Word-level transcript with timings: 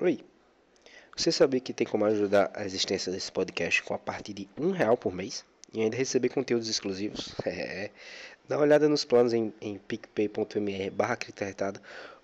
Oi, 0.00 0.20
você 1.16 1.32
sabia 1.32 1.58
que 1.58 1.72
tem 1.72 1.84
como 1.84 2.04
ajudar 2.04 2.52
a 2.54 2.64
existência 2.64 3.10
desse 3.10 3.32
podcast 3.32 3.82
com 3.82 3.94
a 3.94 3.98
partir 3.98 4.32
de 4.32 4.48
um 4.56 4.70
real 4.70 4.96
por 4.96 5.12
mês 5.12 5.44
e 5.74 5.80
ainda 5.80 5.96
receber 5.96 6.28
conteúdos 6.28 6.68
exclusivos? 6.68 7.34
É, 7.44 7.90
dá 8.48 8.56
uma 8.56 8.62
olhada 8.62 8.88
nos 8.88 9.04
planos 9.04 9.32
em, 9.32 9.52
em 9.60 9.76
picpay.me 9.76 10.88
barra 10.90 11.18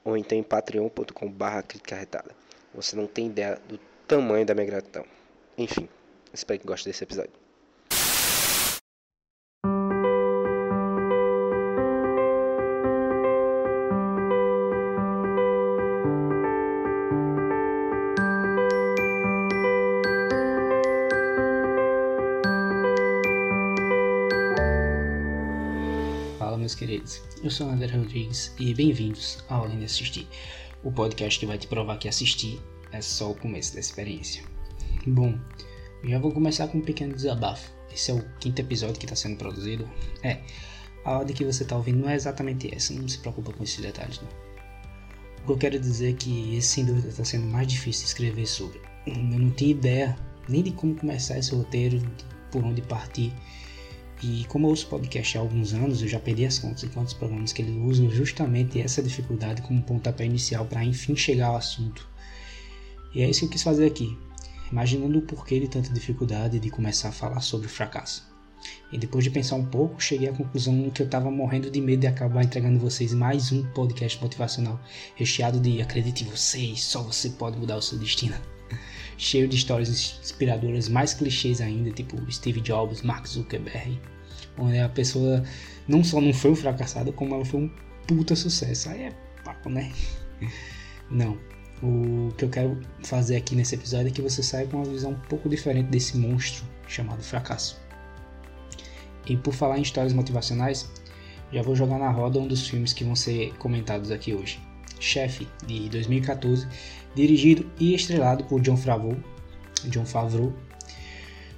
ou 0.05 0.17
então 0.17 0.39
em 0.39 0.43
patreon.com 0.45 1.29
barra 1.33 1.65
Você 2.73 2.95
não 2.95 3.09
tem 3.09 3.27
ideia 3.27 3.61
do 3.69 3.77
tamanho 4.07 4.47
da 4.47 4.55
minha 4.55 4.67
gratidão. 4.67 5.05
Enfim, 5.59 5.89
espero 6.33 6.61
que 6.61 6.67
goste 6.69 6.89
desse 6.89 7.03
episódio. 7.03 7.44
Sou 27.55 27.71
André 27.71 27.97
Rodrigues 27.97 28.53
e 28.59 28.75
bem-vindos 28.75 29.39
ao 29.49 29.63
Além 29.63 29.79
de 29.79 29.85
Assistir, 29.85 30.27
o 30.83 30.91
podcast 30.91 31.39
que 31.39 31.47
vai 31.47 31.57
te 31.57 31.69
provar 31.69 31.99
que 31.99 32.09
assistir 32.09 32.61
é 32.91 33.01
só 33.01 33.31
o 33.31 33.35
começo 33.37 33.75
da 33.75 33.79
experiência. 33.79 34.43
Bom, 35.07 35.39
já 36.03 36.19
vou 36.19 36.33
começar 36.33 36.67
com 36.67 36.79
um 36.79 36.81
pequeno 36.81 37.15
desabafo. 37.15 37.71
Esse 37.95 38.11
é 38.11 38.15
o 38.15 38.29
quinto 38.41 38.61
episódio 38.61 38.97
que 38.97 39.05
está 39.05 39.15
sendo 39.15 39.37
produzido. 39.37 39.89
É, 40.25 40.41
a 41.05 41.19
ordem 41.19 41.37
que 41.37 41.45
você 41.45 41.63
está 41.63 41.77
ouvindo 41.77 42.01
não 42.01 42.11
é 42.11 42.17
exatamente 42.17 42.75
essa, 42.75 42.93
não 42.93 43.07
se 43.07 43.19
preocupa 43.19 43.53
com 43.53 43.63
esses 43.63 43.79
detalhes, 43.79 44.21
não. 44.21 44.29
O 45.45 45.47
que 45.47 45.53
eu 45.53 45.59
quero 45.59 45.79
dizer 45.79 46.11
é 46.11 46.13
que 46.13 46.57
esse 46.57 46.67
sem 46.67 46.85
dúvida 46.85 47.07
está 47.07 47.25
sendo 47.25 47.47
mais 47.47 47.69
difícil 47.69 48.05
escrever 48.05 48.49
sobre. 48.49 48.81
Eu 49.07 49.15
não 49.15 49.51
tinha 49.51 49.71
ideia 49.71 50.19
nem 50.49 50.61
de 50.61 50.73
como 50.73 50.97
começar 50.97 51.39
esse 51.39 51.55
roteiro, 51.55 52.03
por 52.51 52.65
onde 52.65 52.83
partir 52.83 53.33
e 54.27 54.45
como 54.47 54.67
eu 54.67 54.71
ouço 54.71 54.87
podcast 54.87 55.37
há 55.37 55.41
alguns 55.43 55.75
anos, 55.75 56.01
eu 56.01 56.09
já 56.09 56.19
perdi 56.19 56.47
as 56.47 56.59
contas 56.59 56.81
de 56.81 56.89
quantos 56.89 57.13
programas 57.13 57.53
que 57.53 57.61
eles 57.61 57.77
usam 57.77 58.11
justamente 58.11 58.81
essa 58.81 59.03
dificuldade 59.03 59.61
como 59.61 59.83
pontapé 59.83 60.25
inicial 60.25 60.65
para 60.65 60.83
enfim 60.83 61.15
chegar 61.15 61.49
ao 61.49 61.57
assunto. 61.57 62.09
E 63.15 63.21
é 63.21 63.29
isso 63.29 63.41
que 63.41 63.47
eu 63.47 63.51
quis 63.51 63.63
fazer 63.63 63.85
aqui, 63.85 64.17
imaginando 64.73 65.19
o 65.19 65.23
porquê 65.23 65.61
de 65.61 65.69
tanta 65.69 65.93
dificuldade 65.93 66.59
de 66.59 66.71
começar 66.71 67.11
a 67.11 67.13
falar 67.13 67.43
sobre 67.43 67.67
o 67.67 67.71
fracasso. 67.71 68.27
E 68.91 68.97
depois 68.97 69.25
de 69.25 69.31
pensar 69.31 69.57
um 69.57 69.67
pouco, 69.67 70.03
cheguei 70.03 70.31
à 70.31 70.33
conclusão 70.33 70.89
que 70.89 71.03
eu 71.03 71.07
estava 71.07 71.31
morrendo 71.31 71.71
de 71.71 71.83
medo 71.83 72.01
de 72.01 72.07
acabar 72.07 72.43
entregando 72.43 72.79
vocês 72.79 73.13
mais 73.13 73.53
um 73.53 73.63
podcast 73.73 74.19
motivacional, 74.23 74.81
recheado 75.17 75.61
de 75.61 75.83
acredite 75.83 76.25
em 76.25 76.29
você, 76.29 76.75
só 76.77 77.03
você 77.03 77.29
pode 77.29 77.59
mudar 77.59 77.77
o 77.77 77.83
seu 77.83 77.99
destino. 77.99 78.37
Cheio 79.19 79.47
de 79.47 79.57
histórias 79.57 80.19
inspiradoras 80.23 80.89
mais 80.89 81.13
clichês 81.13 81.61
ainda, 81.61 81.91
tipo 81.91 82.17
Steve 82.33 82.63
Jobs, 82.63 83.03
Mark 83.03 83.27
Zuckerberg, 83.27 84.01
onde 84.59 84.79
a 84.79 84.89
pessoa 84.89 85.43
não 85.87 86.03
só 86.03 86.21
não 86.21 86.33
foi 86.33 86.53
um 86.53 86.57
fracassado, 86.57 87.13
como 87.13 87.35
ela 87.35 87.45
foi 87.45 87.61
um 87.61 87.71
puta 88.07 88.37
sucesso. 88.37 88.89
Aí 88.89 89.03
é 89.03 89.13
papo, 89.45 89.69
né? 89.69 89.93
Não. 91.11 91.39
O 91.83 92.33
que 92.37 92.45
eu 92.45 92.49
quero 92.49 92.81
fazer 93.03 93.37
aqui 93.37 93.55
nesse 93.55 93.75
episódio 93.75 94.09
é 94.09 94.11
que 94.11 94.23
você 94.23 94.43
saia 94.43 94.67
com 94.67 94.79
uma 94.79 94.87
visão 94.87 95.11
um 95.11 95.29
pouco 95.29 95.49
diferente 95.49 95.89
desse 95.89 96.17
monstro 96.17 96.65
chamado 96.87 97.23
fracasso. 97.23 97.79
E 99.27 99.37
por 99.37 99.53
falar 99.53 99.79
em 99.79 99.83
histórias 99.83 100.13
motivacionais, 100.13 100.89
já 101.53 101.63
vou 101.63 101.75
jogar 101.75 101.99
na 101.99 102.11
roda 102.11 102.39
um 102.39 102.47
dos 102.47 102.67
filmes 102.67 102.93
que 102.93 103.05
vão 103.05 103.15
ser 103.15 103.53
comentados 103.59 104.11
aqui 104.11 104.35
hoje. 104.35 104.61
Chefe, 104.99 105.47
de 105.67 105.89
2014, 105.91 106.67
dirigido 107.15 107.71
e 107.79 107.95
estrelado 107.95 108.45
por 108.45 108.61
John 108.61 108.77
Favreau. 108.77 109.17
John 109.85 110.07
Favreau 110.07 110.53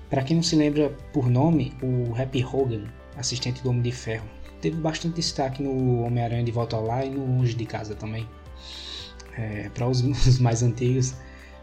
para 0.09 0.23
quem 0.23 0.37
não 0.37 0.43
se 0.43 0.55
lembra 0.55 0.91
por 1.13 1.29
nome, 1.29 1.73
o 1.83 2.15
Happy 2.21 2.45
Hogan, 2.45 2.85
assistente 3.17 3.63
do 3.63 3.71
Homem 3.71 3.83
de 3.83 3.93
Ferro, 3.93 4.27
teve 4.61 4.77
bastante 4.77 5.17
destaque 5.17 5.63
no 5.63 6.03
Homem-Aranha 6.03 6.45
de 6.45 6.53
Volta 6.53 6.77
Lar 6.77 7.05
e 7.05 7.11
no 7.11 7.27
Longe 7.27 7.55
de 7.55 7.67
Casa 7.67 7.95
também. 7.95 8.29
É, 9.37 9.69
Para 9.71 9.89
os, 9.89 10.01
os, 10.27 10.39
mais 10.39 10.63
antigos, 10.63 11.15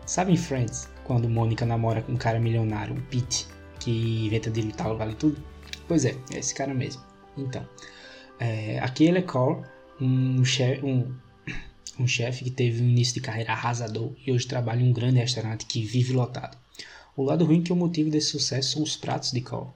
sabem 0.05 0.35
Friends, 0.35 0.89
quando 1.05 1.29
Mônica 1.29 1.65
namora 1.65 2.01
com 2.01 2.13
um 2.13 2.17
cara 2.17 2.39
milionário, 2.39 2.95
o 2.95 3.01
Pete, 3.03 3.47
que 3.79 4.25
inventa 4.25 4.49
de 4.51 4.61
lutar 4.61 4.93
vale 4.93 5.15
tudo? 5.15 5.41
Pois 5.87 6.05
é, 6.05 6.15
é 6.31 6.39
esse 6.39 6.53
cara 6.53 6.73
mesmo. 6.73 7.01
Então, 7.37 7.67
é, 8.39 8.79
aqui 8.79 9.05
ele 9.05 9.19
é 9.19 9.21
Cole, 9.21 9.63
um 10.01 10.43
chefe 10.45 10.85
um, 10.85 11.13
um 11.99 12.07
chef 12.07 12.43
que 12.43 12.51
teve 12.51 12.81
um 12.83 12.89
início 12.89 13.13
de 13.13 13.21
carreira 13.21 13.53
arrasador 13.53 14.13
e 14.25 14.31
hoje 14.31 14.47
trabalha 14.47 14.81
em 14.81 14.89
um 14.89 14.93
grande 14.93 15.19
restaurante 15.19 15.65
que 15.65 15.83
vive 15.83 16.13
lotado. 16.13 16.62
O 17.15 17.23
lado 17.23 17.45
ruim 17.45 17.61
é 17.61 17.63
que 17.63 17.73
o 17.73 17.75
motivo 17.75 18.09
desse 18.09 18.31
sucesso 18.31 18.71
são 18.71 18.83
os 18.83 18.95
pratos 18.95 19.31
de 19.31 19.41
Cole, 19.41 19.69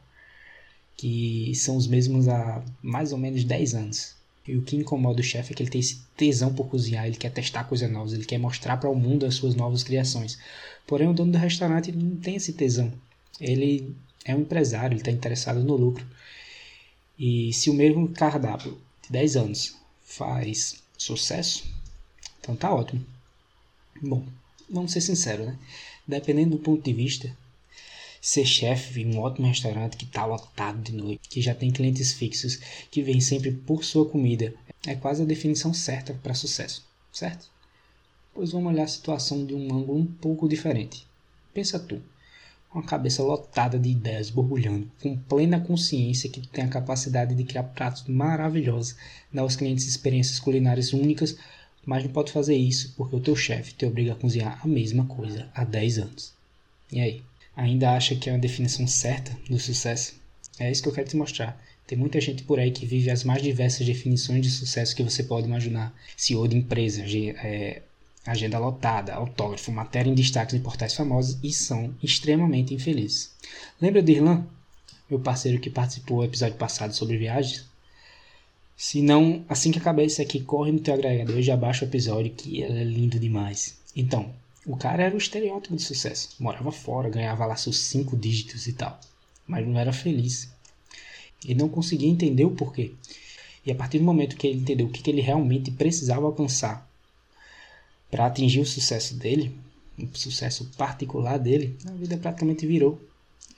que 0.96 1.54
são 1.56 1.78
os 1.78 1.88
mesmos 1.88 2.28
há 2.28 2.64
mais 2.82 3.12
ou 3.12 3.18
menos 3.18 3.44
10 3.44 3.76
anos. 3.76 4.16
E 4.48 4.56
o 4.56 4.62
que 4.62 4.78
incomoda 4.78 5.20
o 5.20 5.24
chefe 5.24 5.52
é 5.52 5.56
que 5.56 5.62
ele 5.62 5.70
tem 5.70 5.82
esse 5.82 6.02
tesão 6.16 6.54
por 6.54 6.68
cozinhar, 6.68 7.06
ele 7.06 7.18
quer 7.18 7.32
testar 7.32 7.66
coisas 7.66 7.92
novas, 7.92 8.14
ele 8.14 8.26
quer 8.26 8.38
mostrar 8.38 8.78
para 8.78 8.90
o 8.90 8.96
mundo 8.96 9.26
as 9.26 9.36
suas 9.36 9.56
novas 9.56 9.84
criações. 9.84 10.40
Porém, 10.88 11.08
o 11.08 11.14
dono 11.14 11.34
do 11.34 11.38
restaurante 11.38 11.92
não 11.92 12.16
tem 12.16 12.36
esse 12.38 12.54
tesão. 12.54 12.92
Ele 13.42 13.94
é 14.24 14.34
um 14.34 14.40
empresário, 14.40 14.94
ele 14.94 15.02
está 15.02 15.12
interessado 15.12 15.62
no 15.64 15.76
lucro. 15.76 16.08
E 17.20 17.52
se 17.52 17.70
o 17.70 17.74
mesmo 17.74 18.08
cardápio 18.10 18.78
de 19.04 19.12
10 19.12 19.36
anos 19.36 19.76
faz 20.06 20.82
sucesso, 20.98 21.66
então 22.40 22.56
tá 22.56 22.74
ótimo. 22.74 23.06
Bom, 24.02 24.26
vamos 24.70 24.94
ser 24.94 25.02
sinceros, 25.02 25.48
né? 25.48 25.60
Dependendo 26.08 26.52
do 26.52 26.64
ponto 26.64 26.82
de 26.82 26.94
vista, 26.94 27.36
ser 28.22 28.46
chefe 28.46 29.02
em 29.02 29.16
um 29.16 29.20
ótimo 29.20 29.48
restaurante 29.48 29.98
que 29.98 30.06
está 30.06 30.26
lotado 30.26 30.82
de 30.82 30.94
noite, 30.94 31.28
que 31.30 31.42
já 31.42 31.54
tem 31.54 31.70
clientes 31.70 32.14
fixos, 32.14 32.60
que 32.90 33.02
vem 33.02 33.20
sempre 33.20 33.52
por 33.52 33.84
sua 33.84 34.08
comida, 34.08 34.54
é 34.86 34.96
quase 34.96 35.22
a 35.22 35.26
definição 35.26 35.74
certa 35.74 36.14
para 36.14 36.34
sucesso, 36.34 36.86
certo? 37.12 37.50
Pois 38.34 38.52
vamos 38.52 38.72
olhar 38.72 38.84
a 38.84 38.88
situação 38.88 39.46
de 39.46 39.54
um 39.54 39.74
ângulo 39.74 40.00
um 40.00 40.06
pouco 40.06 40.48
diferente. 40.48 41.06
Pensa 41.54 41.78
tu, 41.78 42.02
com 42.70 42.80
a 42.80 42.84
cabeça 42.84 43.24
lotada 43.24 43.78
de 43.78 43.90
ideias 43.90 44.30
borbulhando, 44.30 44.90
com 45.02 45.18
plena 45.18 45.60
consciência 45.60 46.30
que 46.30 46.40
tu 46.40 46.48
tem 46.48 46.64
a 46.64 46.70
capacidade 46.70 47.36
de 47.36 47.44
criar 47.44 47.64
pratos 47.64 48.06
maravilhosos, 48.08 48.96
dar 49.34 49.42
aos 49.42 49.56
clientes 49.56 49.88
experiências 49.88 50.40
culinárias 50.40 50.94
únicas 50.94 51.38
mas 51.88 52.04
não 52.04 52.12
pode 52.12 52.34
fazer 52.34 52.58
isso 52.58 52.94
porque 52.98 53.16
o 53.16 53.20
teu 53.22 53.34
chefe 53.34 53.74
te 53.74 53.86
obriga 53.86 54.12
a 54.12 54.16
cozinhar 54.16 54.60
a 54.62 54.68
mesma 54.68 55.06
coisa 55.06 55.50
há 55.56 55.64
10 55.64 56.00
anos. 56.00 56.34
E 56.92 57.00
aí? 57.00 57.24
Ainda 57.56 57.94
acha 57.94 58.14
que 58.14 58.30
é 58.30 58.34
uma 58.34 58.40
definição 58.40 58.86
certa 58.86 59.32
do 59.50 59.58
sucesso? 59.58 60.14
É 60.60 60.70
isso 60.70 60.84
que 60.84 60.90
eu 60.90 60.94
quero 60.94 61.08
te 61.08 61.16
mostrar. 61.16 61.58
Tem 61.88 61.98
muita 61.98 62.20
gente 62.20 62.44
por 62.44 62.60
aí 62.60 62.72
que 62.72 62.86
vive 62.86 63.10
as 63.10 63.24
mais 63.24 63.42
diversas 63.42 63.88
definições 63.88 64.42
de 64.42 64.52
sucesso 64.52 64.94
que 64.94 65.02
você 65.02 65.24
pode 65.24 65.48
imaginar. 65.48 65.96
CEO 66.18 66.46
de 66.46 66.58
empresa, 66.58 67.04
é, 67.06 67.82
agenda 68.26 68.60
lotada, 68.60 69.14
autógrafo, 69.14 69.72
matéria 69.72 70.12
em 70.12 70.14
destaques 70.14 70.56
em 70.56 70.60
portais 70.60 70.94
famosos 70.94 71.40
e 71.42 71.54
são 71.54 71.96
extremamente 72.04 72.74
infelizes. 72.74 73.32
Lembra 73.82 74.04
de 74.04 74.12
Irlan? 74.12 74.46
Meu 75.10 75.22
parceiro 75.22 75.62
que 75.62 75.70
participou 75.70 76.18
do 76.18 76.26
episódio 76.26 76.58
passado 76.58 76.94
sobre 76.94 77.18
viagens? 77.18 77.66
Se 78.80 79.02
não, 79.02 79.44
assim 79.50 79.72
que 79.72 79.80
acabar 79.80 80.04
isso 80.04 80.22
aqui, 80.22 80.40
corre 80.40 80.72
no 80.72 80.80
teu 80.80 80.94
agregador 80.94 81.40
e 81.40 81.42
já 81.42 81.58
baixa 81.58 81.84
o 81.84 81.88
episódio 81.88 82.32
que 82.32 82.62
é 82.62 82.84
lindo 82.84 83.20
demais. 83.20 83.76
Então, 83.96 84.32
o 84.68 84.78
cara 84.78 85.02
era 85.02 85.16
o 85.16 85.18
estereótipo 85.18 85.76
de 85.76 85.82
sucesso. 85.82 86.36
Morava 86.40 86.72
fora, 86.72 87.10
ganhava 87.10 87.44
lá 87.48 87.56
seus 87.56 87.80
cinco 87.80 88.16
dígitos 88.16 88.68
e 88.68 88.74
tal. 88.74 89.00
Mas 89.48 89.66
não 89.66 89.80
era 89.80 89.92
feliz. 89.92 90.48
Ele 91.44 91.56
não 91.56 91.68
conseguia 91.68 92.08
entender 92.08 92.46
o 92.46 92.52
porquê. 92.52 92.94
E 93.66 93.72
a 93.72 93.76
partir 93.76 93.98
do 93.98 94.04
momento 94.04 94.38
que 94.38 94.46
ele 94.46 94.60
entendeu 94.60 94.86
o 94.86 94.92
que, 94.92 95.02
que 95.02 95.10
ele 95.10 95.22
realmente 95.22 95.72
precisava 95.72 96.28
alcançar 96.28 96.88
para 98.12 98.28
atingir 98.28 98.60
o 98.60 98.66
sucesso 98.66 99.16
dele, 99.16 99.58
o 99.98 100.16
sucesso 100.16 100.70
particular 100.78 101.40
dele, 101.40 101.76
a 101.88 101.92
vida 101.94 102.16
praticamente 102.16 102.68
virou. 102.68 103.02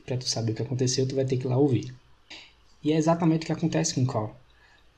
Para 0.05 0.15
tu 0.15 0.29
saber 0.29 0.53
o 0.53 0.55
que 0.55 0.61
aconteceu, 0.61 1.05
tu 1.05 1.15
vai 1.15 1.25
ter 1.25 1.35
que 1.35 1.45
ir 1.45 1.49
lá 1.49 1.57
ouvir. 1.57 1.94
E 2.81 2.94
é 2.94 2.95
exatamente 2.95 3.44
o 3.44 3.45
que 3.47 3.51
acontece 3.51 3.94
com 3.94 4.03
o 4.03 4.07
Carl 4.07 4.33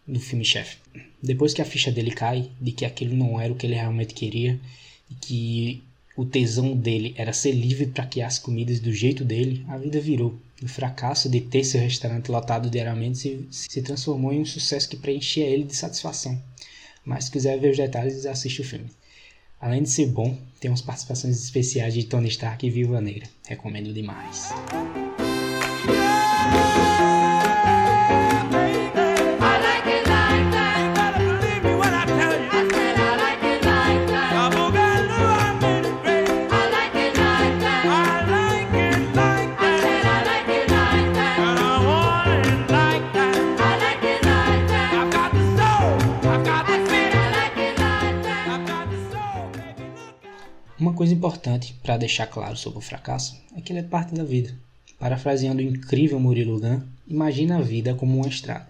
do 0.08 0.20
filme 0.20 0.44
Chefe. 0.44 0.78
Depois 1.22 1.54
que 1.54 1.62
a 1.62 1.66
ficha 1.66 1.92
dele 1.92 2.12
cai, 2.12 2.50
de 2.60 2.72
que 2.72 2.86
aquilo 2.86 3.16
não 3.16 3.40
era 3.40 3.52
o 3.52 3.56
que 3.56 3.66
ele 3.66 3.76
realmente 3.76 4.14
queria, 4.14 4.60
e 5.10 5.16
que 5.16 5.84
o 6.16 6.26
tesão 6.26 6.76
dele 6.76 7.14
era 7.18 7.34
ser 7.34 7.52
livre 7.52 7.88
para 7.88 8.06
criar 8.06 8.28
as 8.28 8.40
comidas 8.40 8.80
do 8.80 8.94
jeito 8.94 9.24
dele, 9.24 9.66
a 9.68 9.78
vida 9.78 10.00
virou. 10.00 10.38
O 10.62 10.68
fracasso 10.68 11.30
de 11.30 11.42
ter 11.42 11.64
seu 11.64 11.82
restaurante 11.82 12.30
lotado 12.30 12.70
diariamente 12.70 13.18
se, 13.18 13.48
se 13.50 13.82
transformou 13.82 14.32
em 14.32 14.42
um 14.42 14.46
sucesso 14.46 14.90
que 14.90 14.98
preenchia 14.98 15.46
ele 15.46 15.64
de 15.64 15.76
satisfação. 15.76 16.42
Mas 17.04 17.26
se 17.26 17.32
quiser 17.32 17.60
ver 17.60 17.72
os 17.72 17.78
detalhes, 17.78 18.26
assiste 18.26 18.62
o 18.62 18.66
filme. 18.66 18.86
Além 19.60 19.84
de 19.84 19.90
ser 19.90 20.08
bom, 20.08 20.38
tem 20.60 20.70
umas 20.70 20.82
participações 20.82 21.42
especiais 21.42 21.94
de 21.94 22.04
Tony 22.04 22.30
Stark 22.30 22.66
e 22.66 22.70
Viúva 22.70 23.02
Negra. 23.02 23.28
Recomendo 23.48 23.94
demais. 23.94 24.50
Importante 51.52 51.76
para 51.84 51.98
deixar 51.98 52.28
claro 52.28 52.56
sobre 52.56 52.80
o 52.80 52.82
fracasso 52.82 53.38
é 53.56 53.62
que 53.62 53.74
ele 53.74 53.80
é 53.80 53.84
parte 53.84 54.14
da 54.14 54.24
vida. 54.24 54.54
Parafraseando 54.98 55.60
o 55.60 55.66
incrível 55.66 56.20
Murilo 56.20 56.60
Gun, 56.60 56.82
imagina 57.08 57.58
a 57.58 57.62
vida 57.62 57.94
como 57.96 58.18
uma 58.18 58.28
estrada. 58.28 58.70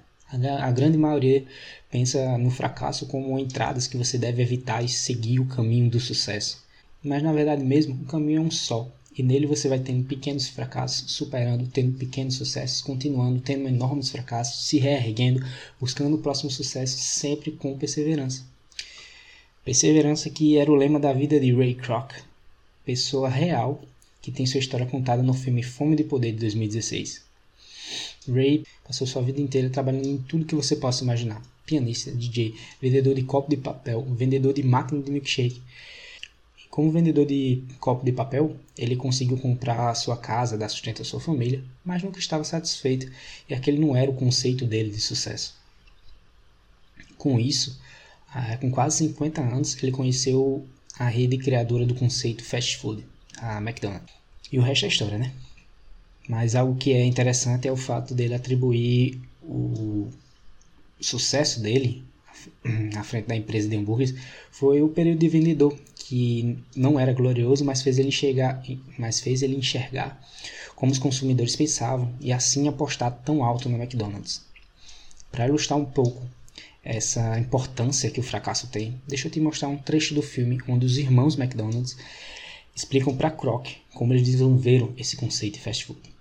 A 0.62 0.72
grande 0.72 0.98
maioria 0.98 1.44
pensa 1.90 2.38
no 2.38 2.50
fracasso 2.50 3.06
como 3.06 3.38
entradas 3.38 3.86
que 3.86 3.98
você 3.98 4.18
deve 4.18 4.42
evitar 4.42 4.82
e 4.82 4.88
seguir 4.88 5.40
o 5.40 5.46
caminho 5.46 5.90
do 5.90 6.00
sucesso. 6.00 6.64
Mas 7.04 7.22
na 7.22 7.34
verdade 7.34 7.64
mesmo, 7.64 7.96
o 8.02 8.06
caminho 8.06 8.42
é 8.42 8.46
um 8.46 8.52
só. 8.52 8.90
E 9.18 9.22
nele 9.22 9.46
você 9.46 9.68
vai 9.68 9.80
tendo 9.80 10.06
pequenos 10.06 10.48
fracassos, 10.48 11.12
superando, 11.12 11.68
tendo 11.68 11.98
pequenos 11.98 12.36
sucessos, 12.36 12.82
continuando, 12.82 13.42
tendo 13.42 13.68
enormes 13.68 14.10
fracassos, 14.10 14.68
se 14.68 14.80
reerguendo, 14.80 15.46
buscando 15.78 16.16
o 16.16 16.22
próximo 16.22 16.50
sucesso 16.50 16.98
sempre 16.98 17.52
com 17.52 17.78
perseverança. 17.78 18.46
Perseverança 19.66 20.30
que 20.30 20.58
era 20.58 20.72
o 20.72 20.76
lema 20.76 20.98
da 20.98 21.12
vida 21.12 21.38
de 21.42 21.54
Ray 21.54 21.76
Kroc, 21.76 22.14
pessoa 22.86 23.30
real 23.30 23.82
que 24.22 24.32
tem 24.32 24.46
sua 24.46 24.60
história 24.60 24.86
contada 24.86 25.24
no 25.24 25.34
filme 25.34 25.64
Fome 25.64 25.96
de 25.96 26.04
Poder 26.04 26.32
de 26.32 26.40
2016. 26.40 27.24
Ray 28.28 28.64
passou 28.86 29.08
sua 29.08 29.22
vida 29.22 29.42
inteira 29.42 29.70
trabalhando 29.70 30.08
em 30.08 30.18
tudo 30.18 30.46
que 30.46 30.56
você 30.56 30.76
possa 30.76 31.04
imaginar: 31.04 31.42
pianista, 31.66 32.12
DJ, 32.12 32.56
vendedor 32.82 33.16
de 33.16 33.24
copo 33.24 33.50
de 33.50 33.58
papel, 33.58 34.04
vendedor 34.04 34.54
de 34.54 34.64
máquina 34.64 35.02
de 35.02 35.12
milkshake. 35.12 35.62
Como 36.70 36.92
vendedor 36.92 37.26
de 37.26 37.64
copo 37.82 38.06
de 38.06 38.14
papel, 38.14 38.56
ele 38.78 38.96
conseguiu 38.96 39.38
comprar 39.38 39.90
a 39.90 39.96
sua 39.96 40.16
casa, 40.16 40.58
dar 40.58 40.70
sustento 40.70 41.02
à 41.02 41.06
sua 41.06 41.20
família, 41.20 41.62
mas 41.84 42.02
nunca 42.02 42.18
estava 42.18 42.46
satisfeito 42.46 43.12
e 43.50 43.54
aquele 43.54 43.78
não 43.78 43.94
era 43.94 44.10
o 44.10 44.16
conceito 44.16 44.66
dele 44.66 44.90
de 44.90 45.02
sucesso. 45.02 45.54
Com 47.18 47.38
isso, 47.38 47.78
ah, 48.34 48.56
com 48.58 48.72
quase 48.72 49.00
50 49.00 49.42
anos, 49.42 49.84
ele 49.84 49.92
conheceu 49.92 50.66
a 51.02 51.08
rede 51.08 51.36
criadora 51.40 51.84
do 51.84 51.96
conceito 51.96 52.44
fast 52.44 52.78
food, 52.78 53.04
a 53.40 53.58
McDonald's. 53.58 54.14
E 54.52 54.60
o 54.60 54.62
resto 54.62 54.86
é 54.86 54.88
história, 54.88 55.18
né? 55.18 55.34
Mas 56.30 56.54
algo 56.56 56.76
que 56.76 56.94
é 56.94 57.04
interessante 57.04 57.68
é 57.68 57.72
o 57.72 57.76
fato 57.76 58.14
dele 58.14 58.36
atribuir 58.36 59.20
o 59.42 60.12
sucesso 61.00 61.60
dele 61.60 62.04
à 62.96 63.04
frente 63.04 63.26
da 63.26 63.36
empresa 63.36 63.68
de 63.68 63.76
hambúrgueres 63.76 64.14
foi 64.52 64.84
o 64.84 64.90
período 64.90 65.20
de 65.20 65.28
vendedor 65.28 65.76
que 65.96 66.60
não 66.76 67.00
era 67.00 67.14
glorioso, 67.14 67.66
mas 67.66 67.82
fez 67.82 67.98
ele 67.98 68.10
enxergar, 68.10 68.64
mas 69.00 69.20
fez 69.20 69.42
ele 69.42 69.56
enxergar 69.56 70.22
como 70.76 70.92
os 70.92 71.00
consumidores 71.00 71.56
pensavam 71.56 72.14
e 72.22 72.32
assim 72.32 72.68
apostar 72.68 73.12
tão 73.26 73.44
alto 73.44 73.68
no 73.68 73.78
McDonald's. 73.82 74.44
Para 75.32 75.48
ilustrar 75.48 75.80
um 75.80 75.86
pouco 75.86 76.22
essa 76.84 77.38
importância 77.40 78.10
que 78.10 78.20
o 78.20 78.24
fracasso 78.24 78.68
tem, 78.68 79.02
deixa 79.08 79.28
eu 79.28 79.32
te 79.32 79.40
mostrar 79.40 79.68
um 79.68 79.78
trecho 79.78 80.16
do 80.16 80.22
filme 80.22 80.60
onde 80.68 80.86
os 80.86 80.98
irmãos 80.98 81.38
McDonald's 81.38 81.96
explicam 82.76 83.16
para 83.16 83.30
Croc 83.30 83.68
como 83.94 84.14
eles 84.14 84.24
desenvolveram 84.24 84.94
esse 84.98 85.16
conceito 85.16 85.56
de 85.56 85.62
fast 85.62 85.86
food. 85.86 86.12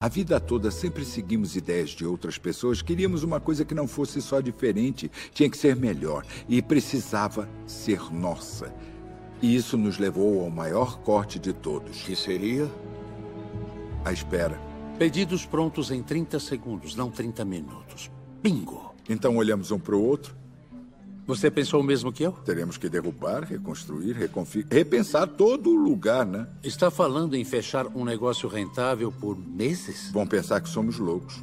A 0.00 0.08
vida 0.08 0.40
toda 0.40 0.68
sempre 0.72 1.04
seguimos 1.04 1.54
ideias 1.54 1.90
de 1.90 2.04
outras 2.04 2.36
pessoas. 2.36 2.82
Queríamos 2.82 3.22
uma 3.22 3.38
coisa 3.38 3.64
que 3.64 3.72
não 3.72 3.86
fosse 3.86 4.20
só 4.20 4.40
diferente, 4.40 5.08
tinha 5.32 5.48
que 5.48 5.56
ser 5.56 5.76
melhor 5.76 6.26
e 6.48 6.60
precisava 6.60 7.48
ser 7.68 8.12
nossa. 8.12 8.74
E 9.40 9.54
isso 9.54 9.78
nos 9.78 9.98
levou 9.98 10.42
ao 10.42 10.50
maior 10.50 10.98
corte 11.02 11.38
de 11.38 11.52
todos. 11.52 12.02
Que 12.02 12.16
seria? 12.16 12.68
A 14.04 14.12
espera. 14.12 14.71
Pedidos 14.98 15.44
prontos 15.44 15.90
em 15.90 16.02
30 16.02 16.38
segundos, 16.38 16.94
não 16.94 17.10
30 17.10 17.44
minutos. 17.44 18.10
Bingo! 18.42 18.94
Então 19.08 19.36
olhamos 19.36 19.70
um 19.70 19.78
para 19.78 19.96
o 19.96 20.02
outro 20.02 20.42
você 21.24 21.50
pensou 21.50 21.80
o 21.80 21.84
mesmo 21.84 22.12
que 22.12 22.24
eu? 22.24 22.32
Teremos 22.32 22.76
que 22.76 22.88
derrubar, 22.88 23.44
reconstruir, 23.44 24.12
reconfigurar, 24.12 24.76
repensar 24.76 25.26
todo 25.28 25.70
o 25.70 25.76
lugar, 25.76 26.26
né? 26.26 26.48
Está 26.64 26.90
falando 26.90 27.36
em 27.36 27.44
fechar 27.44 27.86
um 27.86 28.04
negócio 28.04 28.48
rentável 28.48 29.12
por 29.12 29.38
meses? 29.38 30.10
Vão 30.10 30.26
pensar 30.26 30.60
que 30.60 30.68
somos 30.68 30.98
loucos. 30.98 31.40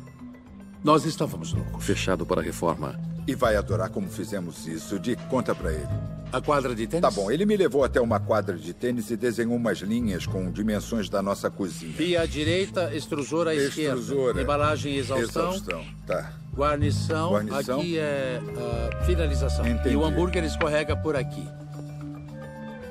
Nós 0.83 1.05
estávamos 1.05 1.53
loucos. 1.53 1.85
Fechado 1.85 2.25
para 2.25 2.41
reforma. 2.41 2.99
E 3.25 3.33
vai 3.35 3.55
adorar 3.55 3.89
como 3.89 4.09
fizemos 4.09 4.67
isso. 4.67 4.99
De 4.99 5.15
conta 5.29 5.55
para 5.55 5.71
ele. 5.71 6.18
A 6.31 6.39
quadra 6.39 6.75
de 6.75 6.85
tênis? 6.85 7.01
Tá 7.01 7.09
bom, 7.09 7.31
ele 7.31 7.45
me 7.45 7.57
levou 7.57 7.83
até 7.83 7.99
uma 7.99 8.19
quadra 8.19 8.55
de 8.55 8.71
tênis 8.73 9.09
e 9.09 9.17
desenhou 9.17 9.55
umas 9.55 9.79
linhas 9.79 10.27
com 10.27 10.51
dimensões 10.51 11.09
da 11.09 11.21
nossa 11.21 11.49
cozinha. 11.49 11.93
Pia 11.97 12.21
à 12.21 12.25
direita, 12.25 12.93
extrusor 12.93 13.47
à 13.47 13.55
extrusora. 13.55 13.99
esquerda. 14.01 14.41
Embalagem 14.41 14.93
e 14.93 14.97
exaustão. 14.99 15.49
Exaustão, 15.49 15.85
tá. 16.05 16.33
Guarnição, 16.55 17.31
Guarnição. 17.31 17.79
aqui 17.79 17.97
é 17.97 18.41
uh, 18.43 19.05
finalização. 19.05 19.67
Entendi. 19.67 19.89
E 19.89 19.95
o 19.95 20.03
hambúrguer 20.03 20.43
escorrega 20.43 20.95
por 20.95 21.15
aqui. 21.15 21.47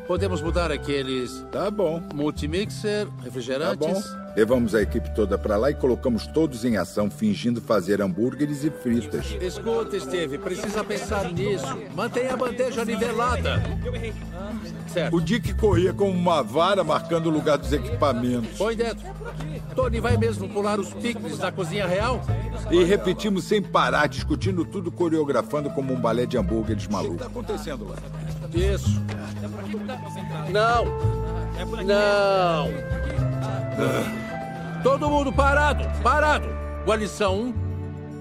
Podemos 0.08 0.40
mudar 0.40 0.72
aqueles... 0.72 1.44
Tá 1.52 1.70
bom. 1.70 2.02
Multimixer, 2.14 3.06
refrigerantes... 3.22 3.86
Tá 3.86 4.16
bom. 4.16 4.28
Levamos 4.34 4.74
a 4.74 4.80
equipe 4.80 5.12
toda 5.14 5.36
para 5.36 5.56
lá 5.56 5.70
e 5.70 5.74
colocamos 5.74 6.26
todos 6.26 6.64
em 6.64 6.76
ação, 6.76 7.10
fingindo 7.10 7.60
fazer 7.60 8.00
hambúrgueres 8.00 8.64
e 8.64 8.70
fritas. 8.70 9.36
Escuta, 9.40 9.98
Steve, 10.00 10.38
precisa 10.38 10.82
pensar 10.82 11.30
nisso. 11.32 11.66
Mantenha 11.94 12.34
a 12.34 12.36
bandeja 12.36 12.84
nivelada. 12.84 13.60
Certo. 14.86 15.16
O 15.16 15.20
Dick 15.20 15.52
corria 15.54 15.92
com 15.92 16.08
uma 16.08 16.42
vara 16.42 16.82
marcando 16.82 17.26
o 17.26 17.30
lugar 17.30 17.58
dos 17.58 17.72
equipamentos. 17.72 18.56
Põe 18.56 18.76
dentro. 18.76 19.04
Tony 19.74 20.00
vai 20.00 20.16
mesmo 20.16 20.48
pular 20.48 20.78
os 20.78 20.94
picles 20.94 21.36
da 21.36 21.52
cozinha 21.52 21.86
real? 21.86 22.24
E 22.70 22.82
repetimos 22.84 23.44
sem 23.44 23.60
parar, 23.60 24.06
discutindo 24.06 24.64
tudo, 24.64 24.90
coreografando 24.90 25.68
como 25.70 25.92
um 25.92 26.00
balé 26.00 26.24
de 26.24 26.38
hambúrgueres 26.38 26.86
maluco. 26.86 27.14
O 27.14 27.18
que 27.18 27.24
está 27.24 27.26
acontecendo 27.26 27.88
lá? 27.88 27.96
Isso. 28.54 29.00
Não. 30.50 30.84
Não. 31.84 32.68
Ah. 33.78 34.28
Todo 34.82 35.10
mundo 35.10 35.32
parado, 35.32 35.84
parado. 36.02 36.48
Guarnição 36.84 37.40
1, 37.40 37.54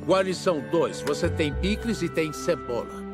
guarnição 0.06 0.64
2. 0.72 1.02
Você 1.02 1.30
tem 1.30 1.54
picles 1.54 2.02
e 2.02 2.10
tem 2.10 2.34
cebola. 2.34 3.06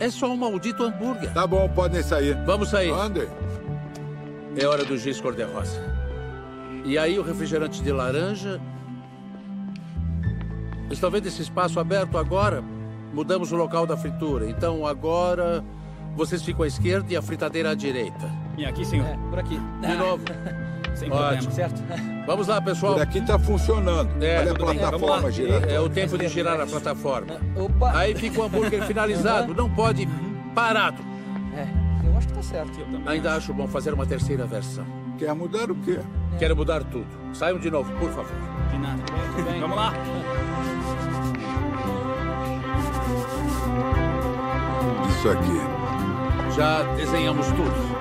É 0.00 0.10
só 0.10 0.30
um 0.30 0.36
maldito 0.36 0.82
hambúrguer. 0.82 1.32
Tá 1.32 1.46
bom, 1.46 1.68
podem 1.68 2.02
sair. 2.02 2.36
Vamos 2.44 2.68
sair. 2.70 2.92
Andem. 2.92 3.28
É 4.56 4.66
hora 4.66 4.84
do 4.84 4.96
giz 4.96 5.20
cor-de-rosa. 5.20 5.80
E 6.84 6.98
aí 6.98 7.18
o 7.18 7.22
refrigerante 7.22 7.82
de 7.82 7.92
laranja. 7.92 8.60
Estão 10.90 11.10
vendo 11.10 11.26
esse 11.26 11.42
espaço 11.42 11.78
aberto 11.78 12.16
agora? 12.16 12.62
Mudamos 13.12 13.52
o 13.52 13.56
local 13.56 13.86
da 13.86 13.96
fritura. 13.96 14.48
Então 14.48 14.86
agora 14.86 15.64
vocês 16.18 16.42
ficam 16.42 16.64
à 16.64 16.66
esquerda 16.66 17.12
e 17.12 17.16
a 17.16 17.22
fritadeira 17.22 17.70
à 17.70 17.74
direita. 17.74 18.30
E 18.58 18.66
aqui, 18.66 18.84
senhor? 18.84 19.06
É, 19.06 19.16
por 19.30 19.38
aqui. 19.38 19.58
De 19.80 19.94
novo. 19.94 20.24
Sem 20.94 21.08
Ótimo. 21.12 21.28
problema, 21.28 21.50
certo? 21.52 21.82
Vamos 22.26 22.48
lá, 22.48 22.60
pessoal. 22.60 22.94
Por 22.94 23.02
aqui 23.02 23.18
está 23.18 23.38
funcionando. 23.38 24.22
É, 24.22 24.40
Olha 24.40 24.50
a 24.50 24.54
plataforma 24.56 25.30
girando. 25.30 25.64
É 25.70 25.78
o 25.80 25.88
tempo 25.88 26.18
de 26.18 26.26
girar 26.26 26.60
a 26.60 26.66
plataforma. 26.66 27.36
Opa. 27.54 27.96
Aí 27.96 28.16
fica 28.16 28.40
o 28.40 28.44
hambúrguer 28.44 28.82
finalizado. 28.84 29.54
Não 29.54 29.70
pode 29.70 30.08
parado. 30.56 31.00
É, 31.54 31.68
eu 32.04 32.16
acho 32.18 32.26
que 32.26 32.34
tá 32.34 32.42
certo. 32.42 32.80
Ainda 33.06 33.34
acho 33.34 33.54
bom 33.54 33.68
fazer 33.68 33.94
uma 33.94 34.04
terceira 34.04 34.44
versão. 34.44 34.84
Quer 35.16 35.32
mudar 35.34 35.70
o 35.70 35.76
quê? 35.76 36.00
Quero 36.36 36.56
mudar 36.56 36.82
tudo. 36.82 37.06
Saiam 37.32 37.58
de 37.60 37.70
novo, 37.70 37.92
por 37.92 38.10
favor. 38.10 38.32
De 38.72 38.78
nada. 38.78 39.02
Tudo 39.36 39.44
bem. 39.48 39.60
Vamos 39.60 39.76
lá. 39.76 39.92
Isso 45.08 45.28
aqui. 45.28 45.77
Já 46.54 46.82
desenhamos 46.94 47.46
tudo. 47.48 47.98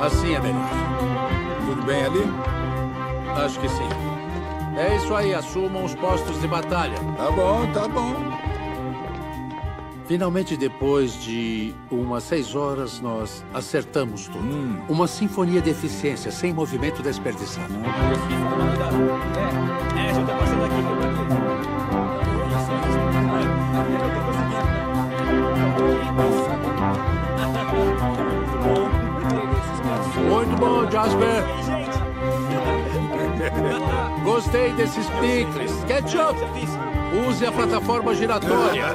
Assim 0.00 0.34
é 0.34 0.40
melhor. 0.40 0.70
Tudo 1.66 1.82
bem 1.82 2.04
ali? 2.04 2.24
Acho 3.44 3.58
que 3.60 3.68
sim. 3.68 3.88
É 4.76 4.96
isso 4.96 5.14
aí, 5.14 5.34
assumam 5.34 5.84
os 5.84 5.94
postos 5.94 6.40
de 6.40 6.48
batalha. 6.48 6.96
Tá 7.16 7.30
bom, 7.30 7.66
tá 7.72 7.86
bom. 7.88 8.32
Finalmente, 10.06 10.56
depois 10.56 11.14
de 11.22 11.74
umas 11.90 12.24
seis 12.24 12.54
horas, 12.54 13.00
nós 13.00 13.44
acertamos 13.54 14.26
tudo. 14.26 14.44
Hum. 14.44 14.76
Uma 14.88 15.06
sinfonia 15.06 15.60
de 15.60 15.70
eficiência, 15.70 16.30
sem 16.30 16.52
movimento 16.52 17.02
desperdiçado. 17.02 17.72
É, 19.96 20.10
é, 20.10 20.14
já 20.14 20.24
tá 20.26 20.36
passando 20.36 20.64
aqui, 20.64 20.82
bom, 20.82 21.41
Jasper. 31.02 31.42
gostei 34.22 34.72
desses 34.72 35.06
picles. 35.10 35.72
Ketchup! 35.84 36.38
Use 37.28 37.44
a 37.44 37.50
plataforma 37.50 38.14
giratória. 38.14 38.86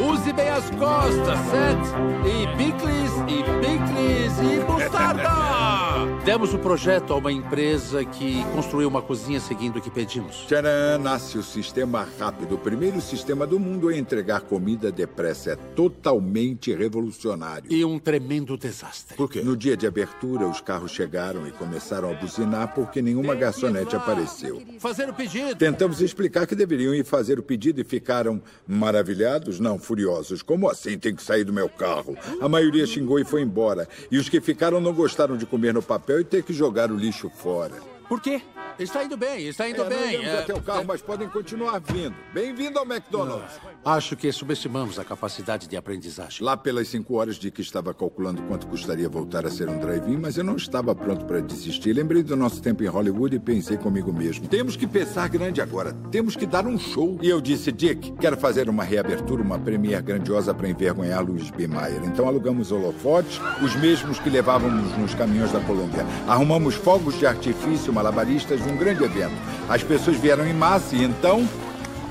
Use 0.00 0.32
bem 0.32 0.48
as 0.48 0.68
costas, 0.70 1.38
certo? 1.50 1.94
E 2.26 2.46
picles, 2.56 3.12
e 3.28 3.44
picles, 3.60 4.38
e 4.40 4.64
mostarda! 4.68 6.11
Demos 6.24 6.54
o 6.54 6.58
projeto 6.58 7.12
a 7.12 7.16
uma 7.16 7.32
empresa 7.32 8.04
que 8.04 8.44
construiu 8.52 8.86
uma 8.86 9.02
cozinha 9.02 9.40
seguindo 9.40 9.80
o 9.80 9.82
que 9.82 9.90
pedimos. 9.90 10.44
Tcharam, 10.46 11.02
nasce 11.02 11.36
o 11.36 11.42
sistema 11.42 12.06
rápido. 12.16 12.54
O 12.54 12.58
primeiro 12.58 13.00
sistema 13.00 13.44
do 13.44 13.58
mundo 13.58 13.88
a 13.88 13.96
entregar 13.96 14.42
comida 14.42 14.92
depressa. 14.92 15.50
É 15.50 15.56
totalmente 15.56 16.72
revolucionário. 16.72 17.72
E 17.72 17.84
um 17.84 17.98
tremendo 17.98 18.56
desastre. 18.56 19.16
Por 19.16 19.28
quê? 19.28 19.40
No 19.42 19.56
dia 19.56 19.76
de 19.76 19.84
abertura, 19.84 20.46
os 20.46 20.60
carros 20.60 20.92
chegaram 20.92 21.44
e 21.44 21.50
começaram 21.50 22.12
a 22.12 22.14
buzinar 22.14 22.72
porque 22.72 23.02
nenhuma 23.02 23.34
garçonete 23.34 23.96
apareceu. 23.96 24.62
Fazer 24.78 25.08
o 25.08 25.14
pedido. 25.14 25.56
Tentamos 25.56 26.00
explicar 26.00 26.46
que 26.46 26.54
deveriam 26.54 26.94
ir 26.94 27.04
fazer 27.04 27.40
o 27.40 27.42
pedido 27.42 27.80
e 27.80 27.84
ficaram 27.84 28.40
maravilhados, 28.64 29.58
não 29.58 29.76
furiosos. 29.76 30.40
Como 30.40 30.70
assim 30.70 30.96
tem 30.96 31.16
que 31.16 31.22
sair 31.22 31.42
do 31.42 31.52
meu 31.52 31.68
carro? 31.68 32.16
A 32.40 32.48
maioria 32.48 32.86
xingou 32.86 33.18
e 33.18 33.24
foi 33.24 33.42
embora. 33.42 33.88
E 34.08 34.18
os 34.18 34.28
que 34.28 34.40
ficaram 34.40 34.80
não 34.80 34.94
gostaram 34.94 35.36
de 35.36 35.46
comer 35.46 35.74
no 35.74 35.82
papel 35.82 36.11
e 36.20 36.24
ter 36.24 36.42
que 36.42 36.52
jogar 36.52 36.90
o 36.90 36.96
lixo 36.96 37.30
fora. 37.30 37.91
Por 38.12 38.20
quê? 38.20 38.42
Está 38.78 39.04
indo 39.04 39.16
bem, 39.16 39.46
está 39.46 39.68
indo 39.68 39.82
É, 39.82 39.84
não 39.84 39.90
bem. 39.90 40.08
iremos 40.08 40.26
É, 40.26 40.38
até 40.40 40.54
o 40.54 40.62
carro, 40.62 40.84
mas 40.86 41.02
podem 41.02 41.28
continuar 41.28 41.78
vindo. 41.80 42.14
Bem-vindo 42.32 42.78
ao 42.78 42.86
McDonald's. 42.86 43.60
Acho 43.84 44.16
que 44.16 44.32
subestimamos 44.32 44.98
a 44.98 45.04
capacidade 45.04 45.68
de 45.68 45.76
aprendizagem. 45.76 46.44
Lá 46.44 46.56
pelas 46.56 46.88
cinco 46.88 47.14
horas 47.16 47.36
de 47.36 47.50
que 47.50 47.60
estava 47.60 47.92
calculando 47.92 48.42
quanto 48.42 48.66
custaria 48.66 49.08
voltar 49.08 49.44
a 49.44 49.50
ser 49.50 49.68
um 49.68 49.78
drive-in, 49.78 50.16
mas 50.16 50.38
eu 50.38 50.44
não 50.44 50.56
estava 50.56 50.94
pronto 50.94 51.24
para 51.26 51.40
desistir. 51.40 51.92
Lembrei 51.92 52.22
do 52.22 52.34
nosso 52.34 52.62
tempo 52.62 52.82
em 52.82 52.86
Hollywood 52.86 53.36
e 53.36 53.38
pensei 53.38 53.76
comigo 53.76 54.12
mesmo. 54.12 54.48
Temos 54.48 54.74
que 54.74 54.86
pensar 54.86 55.28
grande 55.28 55.60
agora. 55.60 55.92
Temos 56.10 56.34
que 56.34 56.46
dar 56.46 56.66
um 56.66 56.78
show. 56.78 57.18
E 57.20 57.28
eu 57.28 57.40
disse, 57.40 57.70
Dick, 57.70 58.12
quero 58.12 58.36
fazer 58.36 58.68
uma 58.70 58.84
reabertura, 58.84 59.42
uma 59.42 59.58
premiere 59.58 60.02
grandiosa 60.02 60.54
para 60.54 60.68
envergonhar 60.68 61.22
Louis 61.24 61.50
B. 61.50 61.66
Mayer. 61.66 62.02
Então 62.04 62.26
alugamos 62.26 62.72
holofotes, 62.72 63.38
os 63.62 63.76
mesmos 63.76 64.18
que 64.18 64.30
levávamos 64.30 64.96
nos 64.96 65.14
caminhões 65.14 65.52
da 65.52 65.60
Colômbia. 65.60 66.06
Arrumamos 66.26 66.74
fogos 66.74 67.18
de 67.18 67.26
artifício, 67.26 67.92
malabaristas, 68.02 68.60
um 68.62 68.76
grande 68.76 69.04
evento. 69.04 69.34
As 69.68 69.82
pessoas 69.82 70.16
vieram 70.16 70.46
em 70.46 70.52
massa 70.52 70.96
e 70.96 71.04
então... 71.04 71.48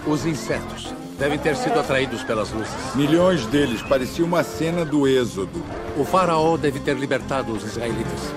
Os 0.07 0.25
insetos 0.25 0.91
devem 1.19 1.37
ter 1.37 1.55
sido 1.55 1.79
atraídos 1.79 2.23
pelas 2.23 2.51
luzes. 2.51 2.73
Milhões 2.95 3.45
deles. 3.45 3.83
Parecia 3.83 4.25
uma 4.25 4.43
cena 4.43 4.83
do 4.83 5.07
êxodo. 5.07 5.63
O 5.95 6.03
faraó 6.03 6.57
deve 6.57 6.79
ter 6.79 6.97
libertado 6.97 7.51
os 7.51 7.63
israelitas. 7.63 8.33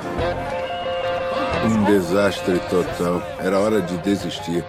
Um 1.65 1.85
desastre 1.85 2.59
total. 2.69 3.23
Era 3.39 3.59
hora 3.59 3.81
de 3.81 3.97
desistir. 3.99 4.63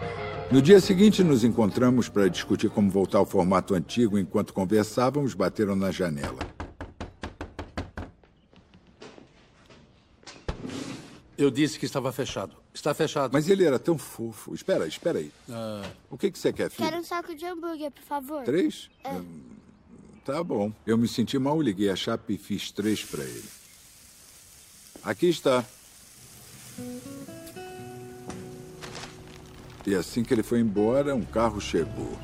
No 0.49 0.61
dia 0.61 0.79
seguinte, 0.79 1.21
nos 1.21 1.43
encontramos 1.43 2.07
para 2.07 2.29
discutir 2.29 2.69
como 2.69 2.89
voltar 2.89 3.17
ao 3.17 3.25
formato 3.25 3.75
antigo. 3.75 4.17
Enquanto 4.17 4.53
conversávamos, 4.53 5.33
bateram 5.33 5.75
na 5.75 5.91
janela. 5.91 6.39
Eu 11.37 11.51
disse 11.51 11.77
que 11.77 11.85
estava 11.85 12.13
fechado. 12.13 12.64
Está 12.75 12.93
fechado. 12.93 13.31
Mas 13.31 13.47
ele 13.47 13.63
era 13.63 13.79
tão 13.79 13.97
fofo. 13.97 14.53
Espera, 14.53 14.85
espera 14.85 15.19
aí. 15.19 15.31
O 16.11 16.17
que, 16.17 16.29
que 16.29 16.37
você 16.37 16.51
quer, 16.51 16.69
filho? 16.69 16.85
Quero 16.89 17.01
um 17.01 17.05
saco 17.05 17.33
de 17.33 17.45
hambúrguer, 17.45 17.89
por 17.89 18.03
favor. 18.03 18.43
Três? 18.43 18.89
Hum, 19.05 19.43
tá 20.25 20.43
bom. 20.43 20.73
Eu 20.85 20.97
me 20.97 21.07
senti 21.07 21.39
mal, 21.39 21.61
liguei 21.61 21.89
a 21.89 21.95
chapa 21.95 22.33
e 22.33 22.37
fiz 22.37 22.71
três 22.71 23.01
para 23.01 23.23
ele. 23.23 23.45
Aqui 25.05 25.29
está. 25.29 25.63
E 29.87 29.95
assim 29.95 30.21
que 30.21 30.33
ele 30.33 30.43
foi 30.43 30.59
embora, 30.59 31.15
um 31.15 31.23
carro 31.23 31.61
chegou. 31.61 32.19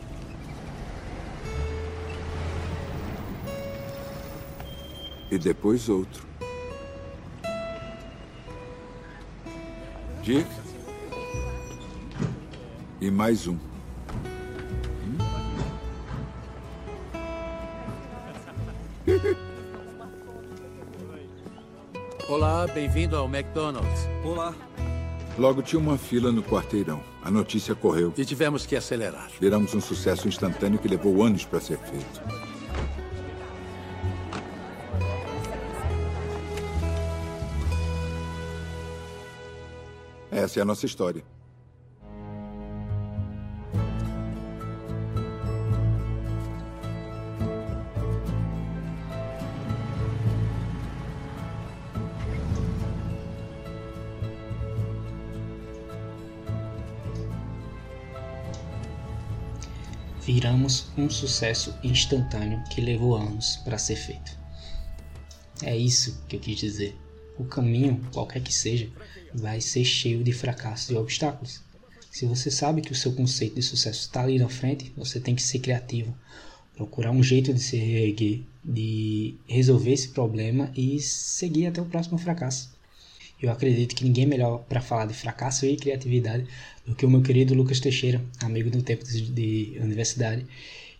E 5.32 5.38
depois 5.38 5.88
outro. 5.88 6.31
Dick? 10.24 10.46
E 13.00 13.10
mais 13.10 13.48
um. 13.48 13.58
Olá, 22.30 22.68
bem-vindo 22.68 23.18
ao 23.18 23.26
McDonald's. 23.26 24.08
Olá. 24.24 24.54
Logo 25.40 25.64
tinha 25.64 25.80
uma 25.80 25.98
fila 25.98 26.32
no 26.32 26.44
quarteirão. 26.44 27.04
A 27.24 27.32
notícia 27.32 27.74
correu. 27.74 28.14
E 28.16 28.24
tivemos 28.24 28.66
que 28.66 28.76
acelerar. 28.76 29.30
Viramos 29.40 29.74
um 29.74 29.82
sucesso 29.82 30.28
instantâneo 30.28 30.78
que 30.78 30.88
levou 30.88 31.24
anos 31.24 31.46
para 31.46 31.60
ser 31.60 31.80
feito. 31.80 32.51
Essa 40.42 40.60
é 40.60 40.64
a 40.64 40.66
nossa 40.66 40.88
história. 40.88 41.24
Viramos 60.22 60.88
um 60.98 61.08
sucesso 61.08 61.76
instantâneo 61.84 62.64
que 62.72 62.82
levou 62.82 63.16
anos 63.16 63.58
para 63.58 63.78
ser 63.78 63.96
feito. 63.96 64.32
É 65.62 65.78
isso 65.78 66.24
que 66.28 66.38
eu 66.38 66.40
quis 66.40 66.58
dizer. 66.58 67.01
O 67.38 67.46
caminho, 67.46 68.02
qualquer 68.14 68.42
que 68.42 68.54
seja, 68.54 68.90
vai 69.34 69.62
ser 69.62 69.84
cheio 69.84 70.24
de 70.24 70.32
fracassos 70.32 70.90
e 70.90 70.96
obstáculos. 70.96 71.62
Se 72.12 72.26
você 72.26 72.52
sabe 72.52 72.82
que 72.82 72.92
o 72.92 72.96
seu 72.96 73.14
conceito 73.14 73.56
de 73.56 73.62
sucesso 73.62 74.02
está 74.02 74.24
ali 74.24 74.38
na 74.38 74.50
frente, 74.50 74.92
você 74.98 75.20
tem 75.20 75.34
que 75.34 75.42
ser 75.42 75.60
criativo, 75.60 76.14
procurar 76.76 77.12
um 77.12 77.24
jeito 77.24 77.54
de 77.54 77.60
se 77.62 77.78
reerguer, 77.78 78.42
de 78.64 79.36
resolver 79.48 79.94
esse 79.94 80.10
problema 80.10 80.72
e 80.76 81.00
seguir 81.00 81.68
até 81.68 81.82
o 81.82 81.86
próximo 81.86 82.18
fracasso. 82.18 82.70
Eu 83.42 83.50
acredito 83.50 83.96
que 83.96 84.04
ninguém 84.04 84.26
é 84.26 84.28
melhor 84.28 84.60
para 84.70 84.82
falar 84.82 85.06
de 85.06 85.14
fracasso 85.14 85.66
e 85.66 85.76
criatividade 85.76 86.46
do 86.86 86.94
que 86.94 87.06
o 87.06 87.10
meu 87.10 87.22
querido 87.22 87.56
Lucas 87.56 87.80
Teixeira, 87.80 88.22
amigo 88.40 88.70
do 88.70 88.84
tempo 88.84 89.04
de, 89.04 89.22
de 89.22 89.80
universidade, 89.80 90.46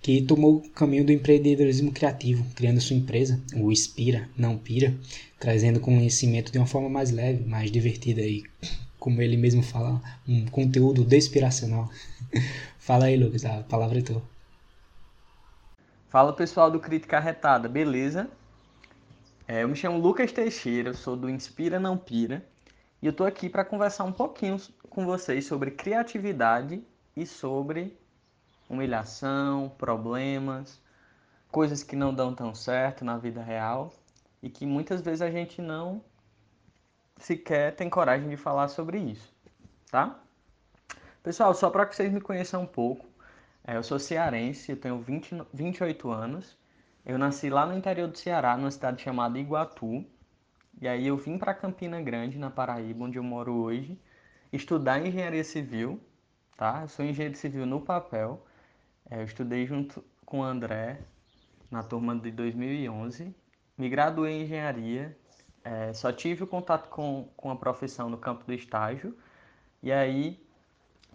que 0.02 0.22
tomou 0.24 0.56
o 0.56 0.70
caminho 0.70 1.06
do 1.06 1.12
empreendedorismo 1.12 1.92
criativo, 1.92 2.44
criando 2.56 2.82
sua 2.82 2.96
empresa, 2.96 3.40
o 3.54 3.72
Inspira, 3.72 4.28
não 4.36 4.58
Pira, 4.58 4.96
trazendo 5.42 5.80
conhecimento 5.80 6.52
de 6.52 6.60
uma 6.60 6.68
forma 6.68 6.88
mais 6.88 7.10
leve, 7.10 7.44
mais 7.44 7.72
divertida 7.72 8.22
e, 8.22 8.44
como 9.00 9.20
ele 9.24 9.36
mesmo 9.36 9.64
fala, 9.64 10.00
um 10.28 10.46
conteúdo 10.46 11.04
despiracional. 11.04 11.90
Fala 12.78 13.06
aí, 13.06 13.18
Lucas, 13.18 13.44
a 13.44 13.64
palavra 13.64 13.98
é 13.98 14.02
tua. 14.04 14.22
Fala 16.10 16.32
pessoal 16.32 16.70
do 16.70 16.80
Crítica 16.80 17.20
Retada, 17.20 17.68
beleza? 17.68 18.30
É, 19.48 19.64
eu 19.64 19.68
me 19.68 19.76
chamo 19.76 19.98
Lucas 19.98 20.32
Teixeira, 20.32 20.94
sou 20.94 21.18
do 21.18 21.28
Inspira 21.28 21.80
Não 21.80 21.98
Pira 21.98 22.46
e 23.02 23.08
eu 23.08 23.14
tô 23.14 23.24
aqui 23.24 23.50
para 23.50 23.66
conversar 23.66 24.04
um 24.04 24.12
pouquinho 24.12 24.62
com 24.92 25.06
vocês 25.06 25.48
sobre 25.48 25.72
criatividade 25.72 26.84
e 27.18 27.26
sobre 27.26 27.98
humilhação, 28.70 29.72
problemas, 29.76 30.80
coisas 31.52 31.82
que 31.82 31.96
não 31.96 32.14
dão 32.14 32.36
tão 32.36 32.54
certo 32.54 33.04
na 33.04 33.18
vida 33.18 33.42
real 33.42 33.92
e 34.42 34.50
que 34.50 34.66
muitas 34.66 35.02
vezes 35.02 35.22
a 35.22 35.30
gente 35.30 35.62
não 35.62 36.04
sequer 37.18 37.76
tem 37.76 37.90
coragem 37.90 38.30
de 38.30 38.38
falar 38.38 38.68
sobre 38.68 38.98
isso, 39.00 39.34
tá? 39.90 40.20
Pessoal, 41.24 41.54
só 41.54 41.70
para 41.70 41.86
que 41.86 41.96
vocês 41.96 42.12
me 42.12 42.20
conheçam 42.20 42.64
um 42.64 42.68
pouco, 42.68 43.12
é, 43.64 43.78
eu 43.78 43.84
sou 43.84 44.00
cearense, 44.00 44.72
eu 44.72 44.78
tenho 44.78 45.00
20, 45.00 45.44
28 45.54 46.10
anos. 46.10 46.58
Eu 47.06 47.18
nasci 47.18 47.50
lá 47.50 47.66
no 47.66 47.78
interior 47.78 48.08
do 48.08 48.18
Ceará, 48.18 48.58
numa 48.58 48.72
cidade 48.72 49.02
chamada 49.02 49.38
Iguatu. 49.38 50.04
E 50.82 50.88
aí 50.88 51.08
eu 51.08 51.18
vim 51.18 51.38
para 51.38 51.54
Campina 51.54 52.02
Grande, 52.02 52.40
na 52.40 52.50
Paraíba, 52.50 53.06
onde 53.06 53.18
eu 53.18 53.24
moro 53.24 53.54
hoje, 53.54 54.00
estudar 54.52 55.06
engenharia 55.06 55.44
civil, 55.44 56.00
tá? 56.58 56.82
Eu 56.82 56.88
sou 56.88 57.06
engenheiro 57.06 57.38
civil 57.38 57.66
no 57.66 57.82
papel. 57.82 58.44
É, 59.10 59.20
eu 59.22 59.26
estudei 59.26 59.66
junto 59.68 60.04
com 60.26 60.40
o 60.40 60.44
André 60.44 61.02
na 61.70 61.84
turma 61.84 62.16
de 62.16 62.32
2011. 62.32 63.36
Me 63.82 63.90
graduei 63.90 64.34
em 64.34 64.44
engenharia. 64.44 65.18
É, 65.64 65.92
só 65.92 66.12
tive 66.12 66.44
o 66.44 66.48
contato 66.48 66.88
com, 66.88 67.28
com 67.36 67.50
a 67.50 67.56
profissão 67.56 68.12
no 68.12 68.18
campo 68.20 68.46
do 68.46 68.54
estágio. 68.54 69.18
E 69.82 69.92
aí 69.92 70.40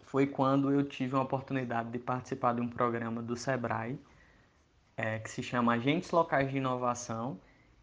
foi 0.02 0.26
quando 0.26 0.72
eu 0.72 0.82
tive 0.82 1.14
uma 1.14 1.22
oportunidade 1.22 1.90
de 1.90 1.98
participar 2.00 2.56
de 2.56 2.60
um 2.60 2.68
programa 2.68 3.22
do 3.22 3.36
Sebrae, 3.36 4.00
é, 4.96 5.20
que 5.20 5.30
se 5.30 5.44
chama 5.44 5.74
Agentes 5.74 6.10
Locais 6.10 6.50
de 6.50 6.56
Inovação, 6.56 7.38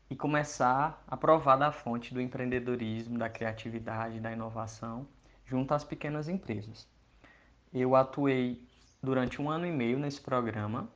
e 0.10 0.18
começar 0.18 1.02
a 1.08 1.16
provar 1.16 1.56
da 1.56 1.72
fonte 1.72 2.14
do 2.14 2.20
empreendedorismo, 2.20 3.18
da 3.18 3.30
criatividade, 3.30 4.20
da 4.20 4.34
inovação, 4.34 5.08
junto 5.46 5.74
às 5.74 5.86
pequenas 5.86 6.28
empresas. 6.28 6.90
Eu 7.74 7.96
atuei 7.96 8.68
durante 9.02 9.42
um 9.42 9.50
ano 9.50 9.66
e 9.66 9.72
meio 9.72 9.98
nesse 9.98 10.20
programa, 10.20 10.90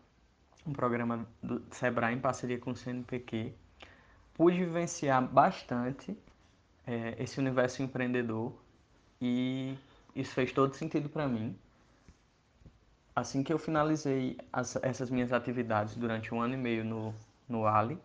um 0.65 0.73
programa 0.73 1.25
do 1.41 1.63
Sebrae 1.71 2.15
em 2.15 2.19
parceria 2.19 2.59
com 2.59 2.71
o 2.71 2.75
CNPq. 2.75 3.55
Pude 4.37 4.57
vivenciar 4.57 5.27
bastante 5.27 6.15
é, 6.85 7.15
esse 7.17 7.39
universo 7.39 7.81
empreendedor 7.81 8.53
e 9.19 9.75
isso 10.15 10.31
fez 10.33 10.51
todo 10.51 10.75
sentido 10.75 11.09
para 11.09 11.27
mim. 11.27 11.57
Assim 13.15 13.41
que 13.41 13.51
eu 13.51 13.57
finalizei 13.57 14.37
as, 14.53 14.75
essas 14.83 15.09
minhas 15.09 15.33
atividades 15.33 15.95
durante 15.95 16.35
um 16.35 16.39
ano 16.39 16.53
e 16.53 16.57
meio 16.57 16.85
no, 16.85 17.15
no 17.49 17.65
Ali, 17.65 17.99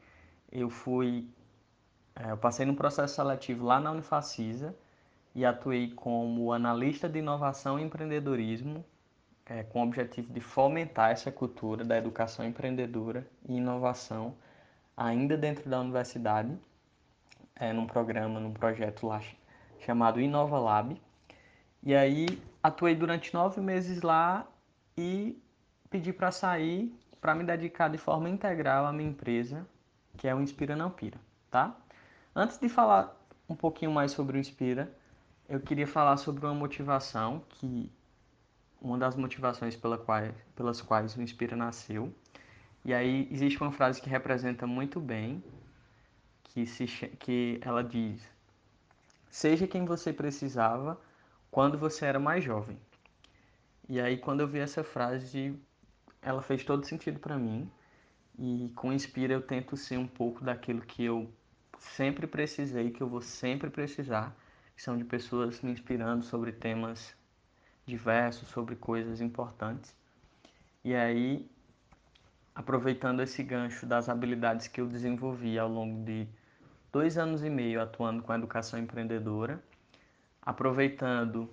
eu 0.50 0.70
fui, 0.70 1.28
é, 2.16 2.30
eu 2.30 2.36
passei 2.38 2.64
num 2.64 2.74
processo 2.74 3.14
seletivo 3.14 3.66
lá 3.66 3.78
na 3.78 3.90
Unifacisa 3.90 4.74
e 5.34 5.44
atuei 5.44 5.90
como 5.90 6.50
analista 6.50 7.10
de 7.10 7.18
inovação 7.18 7.78
e 7.78 7.82
empreendedorismo, 7.82 8.82
é, 9.44 9.62
com 9.64 9.80
o 9.80 9.86
objetivo 9.86 10.32
de 10.32 10.40
fomentar 10.40 11.10
essa 11.10 11.30
cultura 11.30 11.84
da 11.84 11.98
educação 11.98 12.42
empreendedora 12.46 13.26
e 13.46 13.56
inovação 13.56 14.34
ainda 14.96 15.36
dentro 15.36 15.68
da 15.68 15.80
universidade, 15.80 16.56
é, 17.56 17.72
num 17.72 17.86
programa, 17.86 18.40
num 18.40 18.52
projeto 18.52 19.06
lá 19.06 19.20
chamado 19.80 20.20
Inova 20.20 20.58
Lab. 20.58 21.00
E 21.82 21.94
aí 21.94 22.26
atuei 22.62 22.94
durante 22.94 23.34
nove 23.34 23.60
meses 23.60 24.02
lá 24.02 24.46
e 24.96 25.40
pedi 25.90 26.12
para 26.12 26.30
sair 26.30 26.94
para 27.20 27.34
me 27.34 27.44
dedicar 27.44 27.88
de 27.88 27.98
forma 27.98 28.28
integral 28.28 28.84
à 28.84 28.92
minha 28.92 29.08
empresa, 29.08 29.66
que 30.16 30.26
é 30.26 30.34
o 30.34 30.40
Inspira 30.40 30.74
Não 30.74 30.90
Pira, 30.90 31.20
tá? 31.50 31.76
Antes 32.34 32.58
de 32.58 32.68
falar 32.68 33.16
um 33.48 33.54
pouquinho 33.54 33.92
mais 33.92 34.10
sobre 34.10 34.36
o 34.36 34.40
Inspira, 34.40 34.92
eu 35.48 35.60
queria 35.60 35.86
falar 35.86 36.16
sobre 36.16 36.44
uma 36.44 36.54
motivação 36.54 37.44
que 37.48 37.92
uma 38.80 38.98
das 38.98 39.14
motivações 39.14 39.76
pela 39.76 39.96
qual, 39.96 40.22
pelas 40.56 40.82
quais 40.82 41.16
o 41.16 41.22
Inspira 41.22 41.54
nasceu. 41.54 42.12
E 42.84 42.92
aí 42.92 43.28
existe 43.30 43.60
uma 43.60 43.70
frase 43.70 44.00
que 44.00 44.08
representa 44.08 44.66
muito 44.66 44.98
bem, 45.00 45.42
que, 46.44 46.66
se, 46.66 46.86
que 46.86 47.60
ela 47.62 47.82
diz: 47.82 48.20
Seja 49.30 49.66
quem 49.66 49.84
você 49.84 50.12
precisava 50.12 51.00
quando 51.50 51.78
você 51.78 52.06
era 52.06 52.18
mais 52.18 52.42
jovem. 52.42 52.78
E 53.88 54.00
aí 54.00 54.18
quando 54.18 54.40
eu 54.40 54.48
vi 54.48 54.58
essa 54.58 54.82
frase, 54.82 55.58
ela 56.20 56.42
fez 56.42 56.64
todo 56.64 56.84
sentido 56.84 57.18
para 57.18 57.38
mim. 57.38 57.70
E 58.38 58.72
com 58.74 58.92
Inspira 58.92 59.34
eu 59.34 59.42
tento 59.42 59.76
ser 59.76 59.98
um 59.98 60.06
pouco 60.06 60.42
daquilo 60.42 60.80
que 60.80 61.04
eu 61.04 61.30
sempre 61.78 62.26
precisei, 62.26 62.90
que 62.90 63.02
eu 63.02 63.08
vou 63.08 63.20
sempre 63.20 63.68
precisar, 63.70 64.34
que 64.74 64.82
são 64.82 64.96
de 64.96 65.04
pessoas 65.04 65.60
me 65.60 65.70
inspirando 65.72 66.24
sobre 66.24 66.52
temas 66.52 67.14
diversos, 67.84 68.48
sobre 68.48 68.76
coisas 68.76 69.20
importantes. 69.20 69.94
E 70.84 70.94
aí, 70.94 71.50
aproveitando 72.54 73.22
esse 73.22 73.42
gancho 73.42 73.86
das 73.86 74.08
habilidades 74.08 74.68
que 74.68 74.80
eu 74.80 74.86
desenvolvi 74.86 75.58
ao 75.58 75.68
longo 75.68 76.04
de 76.04 76.28
dois 76.92 77.16
anos 77.16 77.42
e 77.42 77.50
meio 77.50 77.80
atuando 77.80 78.22
com 78.22 78.32
a 78.32 78.36
educação 78.36 78.78
empreendedora, 78.78 79.62
aproveitando 80.40 81.48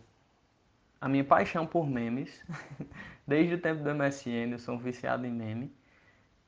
a 1.00 1.08
minha 1.08 1.24
paixão 1.24 1.66
por 1.66 1.88
memes, 1.88 2.44
desde 3.26 3.56
o 3.56 3.62
tempo 3.62 3.84
do 3.84 3.96
MSN, 3.96 4.52
eu 4.52 4.60
sou 4.60 4.76
um 4.76 4.80
viciado 4.80 5.26
em 5.26 5.32
meme. 5.32 5.74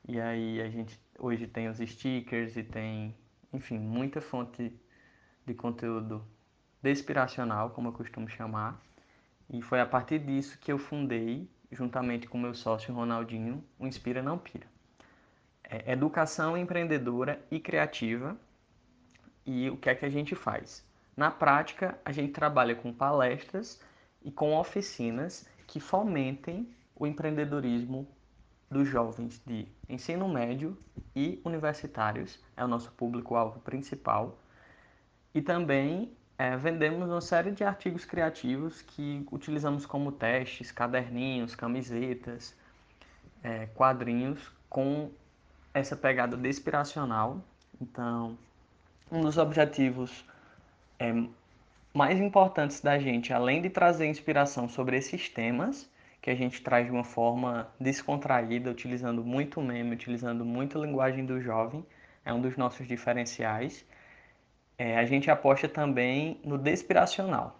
E 0.06 0.20
aí 0.20 0.60
a 0.60 0.68
gente 0.68 1.00
hoje 1.18 1.46
tem 1.46 1.68
os 1.68 1.78
stickers 1.78 2.56
e 2.56 2.62
tem, 2.62 3.14
enfim, 3.52 3.78
muita 3.78 4.20
fonte 4.20 4.72
de 5.46 5.54
conteúdo 5.54 6.24
despiracional, 6.82 7.70
como 7.70 7.88
eu 7.88 7.92
costumo 7.92 8.28
chamar. 8.28 8.82
E 9.48 9.62
foi 9.62 9.80
a 9.80 9.86
partir 9.86 10.18
disso 10.18 10.58
que 10.58 10.72
eu 10.72 10.78
fundei, 10.78 11.48
juntamente 11.72 12.28
com 12.28 12.38
meu 12.38 12.54
sócio 12.54 12.94
Ronaldinho, 12.94 13.64
o 13.78 13.86
Inspira 13.86 14.22
Não 14.22 14.38
Pira. 14.38 14.66
É 15.64 15.92
educação 15.92 16.56
empreendedora 16.56 17.42
e 17.50 17.58
criativa. 17.58 18.36
E 19.44 19.68
o 19.70 19.76
que 19.76 19.88
é 19.88 19.94
que 19.94 20.04
a 20.04 20.10
gente 20.10 20.34
faz? 20.34 20.86
Na 21.16 21.30
prática, 21.30 21.98
a 22.04 22.12
gente 22.12 22.32
trabalha 22.32 22.74
com 22.74 22.92
palestras 22.92 23.80
e 24.22 24.30
com 24.30 24.56
oficinas 24.56 25.48
que 25.66 25.80
fomentem 25.80 26.68
o 26.94 27.06
empreendedorismo 27.06 28.06
dos 28.70 28.88
jovens 28.88 29.42
de 29.44 29.66
ensino 29.88 30.28
médio 30.28 30.78
e 31.14 31.40
universitários, 31.44 32.40
é 32.56 32.64
o 32.64 32.68
nosso 32.68 32.90
público-alvo 32.92 33.60
principal. 33.60 34.38
E 35.34 35.42
também 35.42 36.16
é, 36.38 36.56
vendemos 36.56 37.08
uma 37.08 37.20
série 37.20 37.50
de 37.50 37.62
artigos 37.62 38.04
criativos 38.04 38.82
que 38.82 39.26
utilizamos 39.30 39.86
como 39.86 40.10
testes, 40.10 40.72
caderninhos, 40.72 41.54
camisetas, 41.54 42.56
é, 43.42 43.66
quadrinhos 43.66 44.50
com 44.68 45.10
essa 45.74 45.96
pegada 45.96 46.36
inspiracional. 46.48 47.42
Então, 47.80 48.36
um 49.10 49.20
dos 49.20 49.38
objetivos 49.38 50.24
é, 50.98 51.12
mais 51.92 52.18
importantes 52.18 52.80
da 52.80 52.98
gente, 52.98 53.32
além 53.32 53.60
de 53.60 53.68
trazer 53.68 54.06
inspiração 54.06 54.68
sobre 54.68 54.96
esses 54.96 55.28
temas, 55.28 55.90
que 56.20 56.30
a 56.30 56.34
gente 56.34 56.62
traz 56.62 56.86
de 56.86 56.92
uma 56.92 57.04
forma 57.04 57.68
descontraída, 57.80 58.70
utilizando 58.70 59.24
muito 59.24 59.60
meme, 59.60 59.92
utilizando 59.92 60.44
muita 60.44 60.78
linguagem 60.78 61.26
do 61.26 61.40
jovem, 61.40 61.84
é 62.24 62.32
um 62.32 62.40
dos 62.40 62.56
nossos 62.56 62.86
diferenciais. 62.86 63.84
É, 64.82 64.98
a 64.98 65.04
gente 65.04 65.30
aposta 65.30 65.68
também 65.68 66.40
no 66.42 66.58
despiracional. 66.58 67.56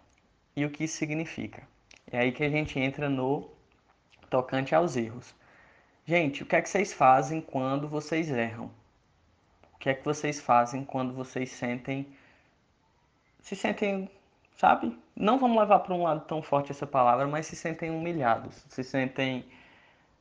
E 0.56 0.64
o 0.64 0.70
que 0.70 0.82
isso 0.82 0.96
significa? 0.96 1.62
É 2.10 2.18
aí 2.18 2.32
que 2.32 2.42
a 2.42 2.48
gente 2.48 2.80
entra 2.80 3.08
no 3.08 3.48
tocante 4.28 4.74
aos 4.74 4.96
erros. 4.96 5.32
Gente, 6.04 6.42
o 6.42 6.46
que 6.46 6.56
é 6.56 6.60
que 6.60 6.68
vocês 6.68 6.92
fazem 6.92 7.40
quando 7.40 7.86
vocês 7.86 8.28
erram? 8.28 8.68
O 9.72 9.78
que 9.78 9.88
é 9.88 9.94
que 9.94 10.04
vocês 10.04 10.40
fazem 10.40 10.84
quando 10.84 11.14
vocês 11.14 11.52
sentem 11.52 12.08
se 13.40 13.54
sentem 13.54 14.10
sabe? 14.56 14.98
Não 15.14 15.38
vamos 15.38 15.58
levar 15.60 15.78
para 15.78 15.94
um 15.94 16.02
lado 16.02 16.24
tão 16.26 16.42
forte 16.42 16.72
essa 16.72 16.88
palavra, 16.88 17.28
mas 17.28 17.46
se 17.46 17.54
sentem 17.54 17.90
humilhados, 17.90 18.64
se 18.68 18.82
sentem, 18.82 19.44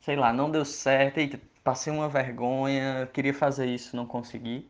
sei 0.02 0.16
lá, 0.16 0.32
não 0.32 0.52
deu 0.52 0.64
certo, 0.64 1.18
eita, 1.18 1.42
passei 1.64 1.92
uma 1.92 2.08
vergonha, 2.08 3.10
queria 3.12 3.34
fazer 3.34 3.66
isso, 3.66 3.96
não 3.96 4.06
consegui. 4.06 4.70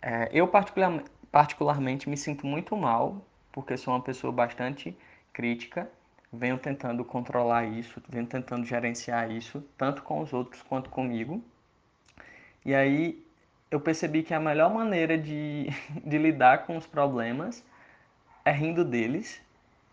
É, 0.00 0.30
eu 0.32 0.48
particular, 0.48 1.02
particularmente 1.30 2.08
me 2.08 2.16
sinto 2.16 2.46
muito 2.46 2.76
mal, 2.76 3.24
porque 3.52 3.76
sou 3.76 3.94
uma 3.94 4.02
pessoa 4.02 4.32
bastante 4.32 4.96
crítica, 5.32 5.90
venho 6.32 6.58
tentando 6.58 7.04
controlar 7.04 7.64
isso, 7.64 8.02
venho 8.08 8.26
tentando 8.26 8.64
gerenciar 8.64 9.30
isso, 9.30 9.64
tanto 9.76 10.02
com 10.02 10.20
os 10.20 10.32
outros 10.32 10.62
quanto 10.62 10.90
comigo. 10.90 11.42
E 12.64 12.74
aí 12.74 13.24
eu 13.70 13.80
percebi 13.80 14.22
que 14.22 14.34
a 14.34 14.40
melhor 14.40 14.72
maneira 14.72 15.16
de, 15.18 15.68
de 16.04 16.18
lidar 16.18 16.66
com 16.66 16.76
os 16.76 16.86
problemas 16.86 17.64
é 18.44 18.50
rindo 18.50 18.84
deles. 18.84 19.40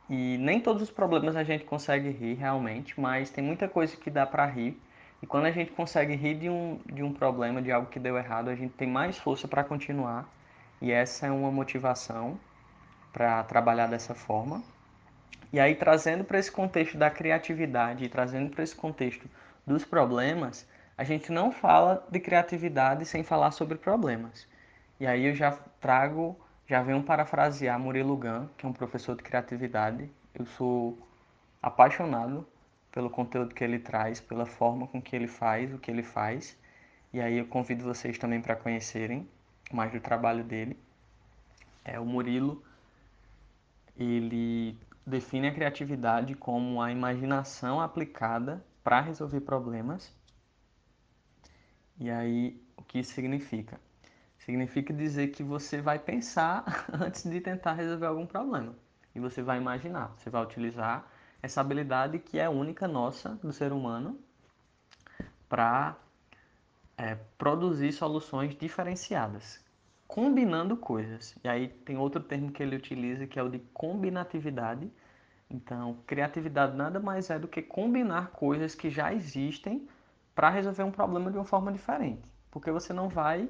E 0.10 0.38
nem 0.38 0.60
todos 0.60 0.84
os 0.84 0.92
problemas 0.92 1.36
a 1.36 1.44
gente 1.44 1.64
consegue 1.64 2.10
rir 2.10 2.36
realmente, 2.36 3.00
mas 3.00 3.30
tem 3.30 3.44
muita 3.44 3.68
coisa 3.68 3.98
que 3.98 4.10
dá 4.10 4.26
para 4.26 4.46
rir. 4.46 4.80
E 5.22 5.26
quando 5.26 5.46
a 5.46 5.52
gente 5.52 5.72
consegue 5.72 6.16
rir 6.16 6.36
de 6.36 6.50
um, 6.50 6.80
de 6.86 7.02
um 7.02 7.12
problema, 7.12 7.62
de 7.62 7.72
algo 7.72 7.90
que 7.90 8.00
deu 8.00 8.16
errado, 8.18 8.50
a 8.50 8.56
gente 8.56 8.74
tem 8.74 8.88
mais 8.88 9.18
força 9.18 9.48
para 9.48 9.64
continuar. 9.64 10.30
E 10.86 10.92
essa 10.92 11.26
é 11.26 11.32
uma 11.32 11.50
motivação 11.50 12.40
para 13.12 13.44
trabalhar 13.46 13.88
dessa 13.88 14.14
forma. 14.14 14.62
E 15.52 15.60
aí, 15.60 15.74
trazendo 15.74 16.24
para 16.24 16.38
esse 16.38 16.52
contexto 16.52 16.96
da 16.96 17.10
criatividade, 17.10 18.08
trazendo 18.08 18.52
para 18.52 18.64
esse 18.64 18.76
contexto 18.76 19.28
dos 19.66 19.84
problemas, 19.84 20.70
a 20.96 21.04
gente 21.04 21.32
não 21.32 21.52
fala 21.52 22.06
de 22.12 22.20
criatividade 22.20 23.04
sem 23.04 23.24
falar 23.24 23.50
sobre 23.50 23.80
problemas. 23.80 24.48
E 25.00 25.08
aí 25.08 25.26
eu 25.26 25.34
já 25.34 25.54
trago 25.82 26.40
já 26.68 26.84
venho 26.84 27.02
parafrasear 27.02 27.80
Murilo 27.80 28.16
Gun, 28.16 28.48
que 28.56 28.68
é 28.68 28.70
um 28.70 28.74
professor 28.74 29.16
de 29.16 29.24
criatividade. 29.24 30.08
Eu 30.36 30.46
sou 30.46 31.00
apaixonado 31.64 32.48
pelo 32.92 33.10
conteúdo 33.10 33.56
que 33.56 33.64
ele 33.64 33.80
traz, 33.80 34.22
pela 34.22 34.46
forma 34.46 34.86
com 34.86 35.02
que 35.02 35.16
ele 35.16 35.28
faz 35.28 35.74
o 35.74 35.80
que 35.80 35.90
ele 35.90 36.04
faz. 36.04 36.56
E 37.12 37.20
aí 37.20 37.40
eu 37.40 37.48
convido 37.48 37.84
vocês 37.84 38.20
também 38.20 38.40
para 38.40 38.56
conhecerem 38.56 39.28
mais 39.72 39.92
do 39.92 40.00
trabalho 40.00 40.44
dele. 40.44 40.78
É 41.84 42.00
o 42.00 42.06
Murilo, 42.06 42.64
ele 43.96 44.78
define 45.06 45.48
a 45.48 45.54
criatividade 45.54 46.34
como 46.36 46.82
a 46.82 46.92
imaginação 46.92 47.80
aplicada 47.80 48.66
para 48.84 49.02
resolver 49.02 49.42
problemas. 49.42 50.12
E 52.00 52.10
aí 52.10 52.62
o 52.76 52.84
que 52.84 53.00
isso 53.00 53.14
significa? 53.14 53.80
Significa 54.40 54.94
dizer 54.94 55.30
que 55.30 55.44
você 55.44 55.82
vai 55.82 55.98
pensar 55.98 56.86
antes 56.92 57.24
de 57.24 57.40
tentar 57.40 57.74
resolver 57.74 58.06
algum 58.06 58.26
problema. 58.26 58.76
E 59.14 59.20
você 59.20 59.42
vai 59.42 59.58
imaginar, 59.58 60.14
você 60.18 60.30
vai 60.30 60.44
utilizar 60.44 61.10
essa 61.42 61.62
habilidade 61.62 62.20
que 62.20 62.38
é 62.38 62.50
única 62.50 62.88
nossa, 62.88 63.36
do 63.36 63.54
ser 63.54 63.72
humano, 63.72 64.20
para 65.48 65.96
é, 66.98 67.16
produzir 67.38 67.92
soluções 67.94 68.56
diferenciadas, 68.58 69.64
combinando 70.08 70.78
coisas. 70.78 71.36
E 71.44 71.48
aí 71.48 71.68
tem 71.70 71.98
outro 71.98 72.22
termo 72.24 72.52
que 72.52 72.64
ele 72.64 72.76
utiliza 72.76 73.28
que 73.28 73.40
é 73.40 73.44
o 73.44 73.50
de 73.50 73.60
combinatividade, 73.74 74.92
Então, 75.50 76.00
criatividade 76.08 76.76
nada 76.76 77.00
mais 77.00 77.30
é 77.30 77.40
do 77.40 77.48
que 77.48 77.62
combinar 77.62 78.32
coisas 78.32 78.76
que 78.76 78.90
já 78.90 79.14
existem 79.14 79.88
para 80.36 80.50
resolver 80.50 80.84
um 80.84 80.92
problema 80.92 81.32
de 81.32 81.38
uma 81.38 81.46
forma 81.46 81.72
diferente. 81.72 82.22
Porque 82.52 82.72
você 82.72 82.94
não 82.94 83.10
vai. 83.10 83.50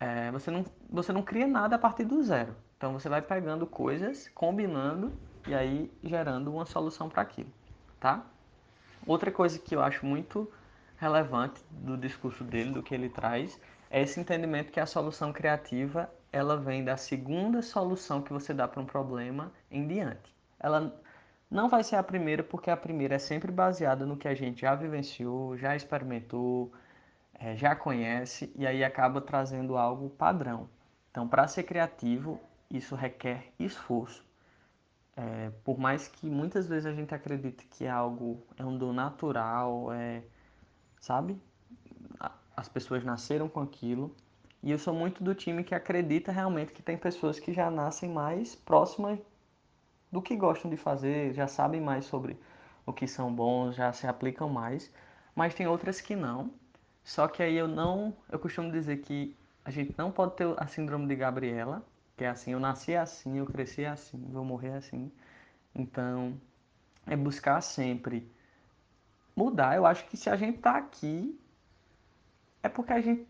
É, 0.00 0.30
você, 0.30 0.50
não, 0.50 0.64
você 0.88 1.12
não 1.12 1.22
cria 1.22 1.46
nada 1.46 1.76
a 1.76 1.78
partir 1.78 2.04
do 2.04 2.22
zero. 2.22 2.54
Então 2.76 2.92
você 2.92 3.08
vai 3.08 3.20
pegando 3.22 3.66
coisas, 3.66 4.28
combinando 4.34 5.12
e 5.46 5.54
aí 5.54 5.92
gerando 6.02 6.52
uma 6.52 6.64
solução 6.66 7.08
para 7.08 7.22
aquilo, 7.22 7.52
tá? 7.98 8.24
Outra 9.06 9.32
coisa 9.32 9.58
que 9.58 9.74
eu 9.74 9.82
acho 9.82 10.06
muito 10.06 10.50
relevante 10.98 11.62
do 11.70 11.96
discurso 11.96 12.44
dele, 12.44 12.72
do 12.72 12.82
que 12.82 12.94
ele 12.94 13.08
traz, 13.08 13.58
é 13.90 14.02
esse 14.02 14.20
entendimento 14.20 14.72
que 14.72 14.80
a 14.80 14.86
solução 14.86 15.32
criativa 15.32 16.10
ela 16.30 16.56
vem 16.56 16.84
da 16.84 16.96
segunda 16.96 17.62
solução 17.62 18.20
que 18.20 18.32
você 18.32 18.52
dá 18.52 18.68
para 18.68 18.80
um 18.80 18.86
problema 18.86 19.50
em 19.70 19.86
diante. 19.86 20.34
Ela 20.60 20.94
não 21.50 21.68
vai 21.68 21.82
ser 21.82 21.96
a 21.96 22.02
primeira, 22.02 22.42
porque 22.42 22.70
a 22.70 22.76
primeira 22.76 23.14
é 23.14 23.18
sempre 23.18 23.50
baseada 23.50 24.04
no 24.04 24.16
que 24.16 24.28
a 24.28 24.34
gente 24.34 24.60
já 24.60 24.74
vivenciou, 24.74 25.56
já 25.56 25.74
experimentou, 25.74 26.70
é, 27.34 27.56
já 27.56 27.74
conhece, 27.74 28.52
e 28.54 28.66
aí 28.66 28.84
acaba 28.84 29.20
trazendo 29.20 29.76
algo 29.76 30.10
padrão. 30.10 30.68
Então, 31.10 31.26
para 31.26 31.48
ser 31.48 31.62
criativo, 31.62 32.38
isso 32.70 32.94
requer 32.94 33.52
esforço. 33.58 34.26
É, 35.16 35.50
por 35.64 35.78
mais 35.78 36.06
que 36.06 36.28
muitas 36.28 36.68
vezes 36.68 36.86
a 36.86 36.92
gente 36.92 37.14
acredite 37.14 37.66
que 37.66 37.84
é 37.84 37.90
algo 37.90 38.40
é 38.56 38.64
um 38.64 38.76
dom 38.76 38.92
natural, 38.92 39.92
é, 39.92 40.22
sabe? 41.00 41.40
As 42.56 42.68
pessoas 42.68 43.04
nasceram 43.04 43.48
com 43.48 43.60
aquilo. 43.60 44.14
E 44.62 44.70
eu 44.70 44.78
sou 44.78 44.92
muito 44.92 45.22
do 45.22 45.34
time 45.34 45.62
que 45.62 45.74
acredita 45.74 46.32
realmente 46.32 46.72
que 46.72 46.82
tem 46.82 46.96
pessoas 46.96 47.38
que 47.38 47.52
já 47.52 47.70
nascem 47.70 48.10
mais 48.10 48.56
próximas 48.56 49.18
do 50.10 50.20
que 50.20 50.34
gostam 50.34 50.70
de 50.70 50.76
fazer, 50.76 51.32
já 51.34 51.46
sabem 51.46 51.80
mais 51.80 52.06
sobre 52.06 52.38
o 52.84 52.92
que 52.92 53.06
são 53.06 53.32
bons, 53.32 53.76
já 53.76 53.92
se 53.92 54.06
aplicam 54.06 54.48
mais, 54.48 54.90
mas 55.34 55.54
tem 55.54 55.66
outras 55.66 56.00
que 56.00 56.16
não. 56.16 56.50
Só 57.04 57.28
que 57.28 57.42
aí 57.42 57.56
eu 57.56 57.68
não, 57.68 58.16
eu 58.30 58.38
costumo 58.38 58.72
dizer 58.72 58.98
que 58.98 59.36
a 59.64 59.70
gente 59.70 59.94
não 59.96 60.10
pode 60.10 60.34
ter 60.34 60.52
a 60.56 60.66
síndrome 60.66 61.06
de 61.06 61.14
Gabriela, 61.14 61.84
que 62.16 62.24
é 62.24 62.28
assim, 62.28 62.52
eu 62.52 62.60
nasci 62.60 62.96
assim, 62.96 63.38
eu 63.38 63.46
cresci 63.46 63.84
assim, 63.84 64.18
vou 64.30 64.44
morrer 64.44 64.72
assim. 64.72 65.12
Então, 65.74 66.40
é 67.06 67.16
buscar 67.16 67.60
sempre 67.60 68.30
mudar. 69.38 69.76
Eu 69.76 69.86
acho 69.86 70.04
que 70.06 70.16
se 70.16 70.28
a 70.28 70.36
gente 70.36 70.58
tá 70.58 70.76
aqui 70.76 71.38
é 72.62 72.68
porque 72.68 72.92
a 72.92 73.00
gente 73.00 73.26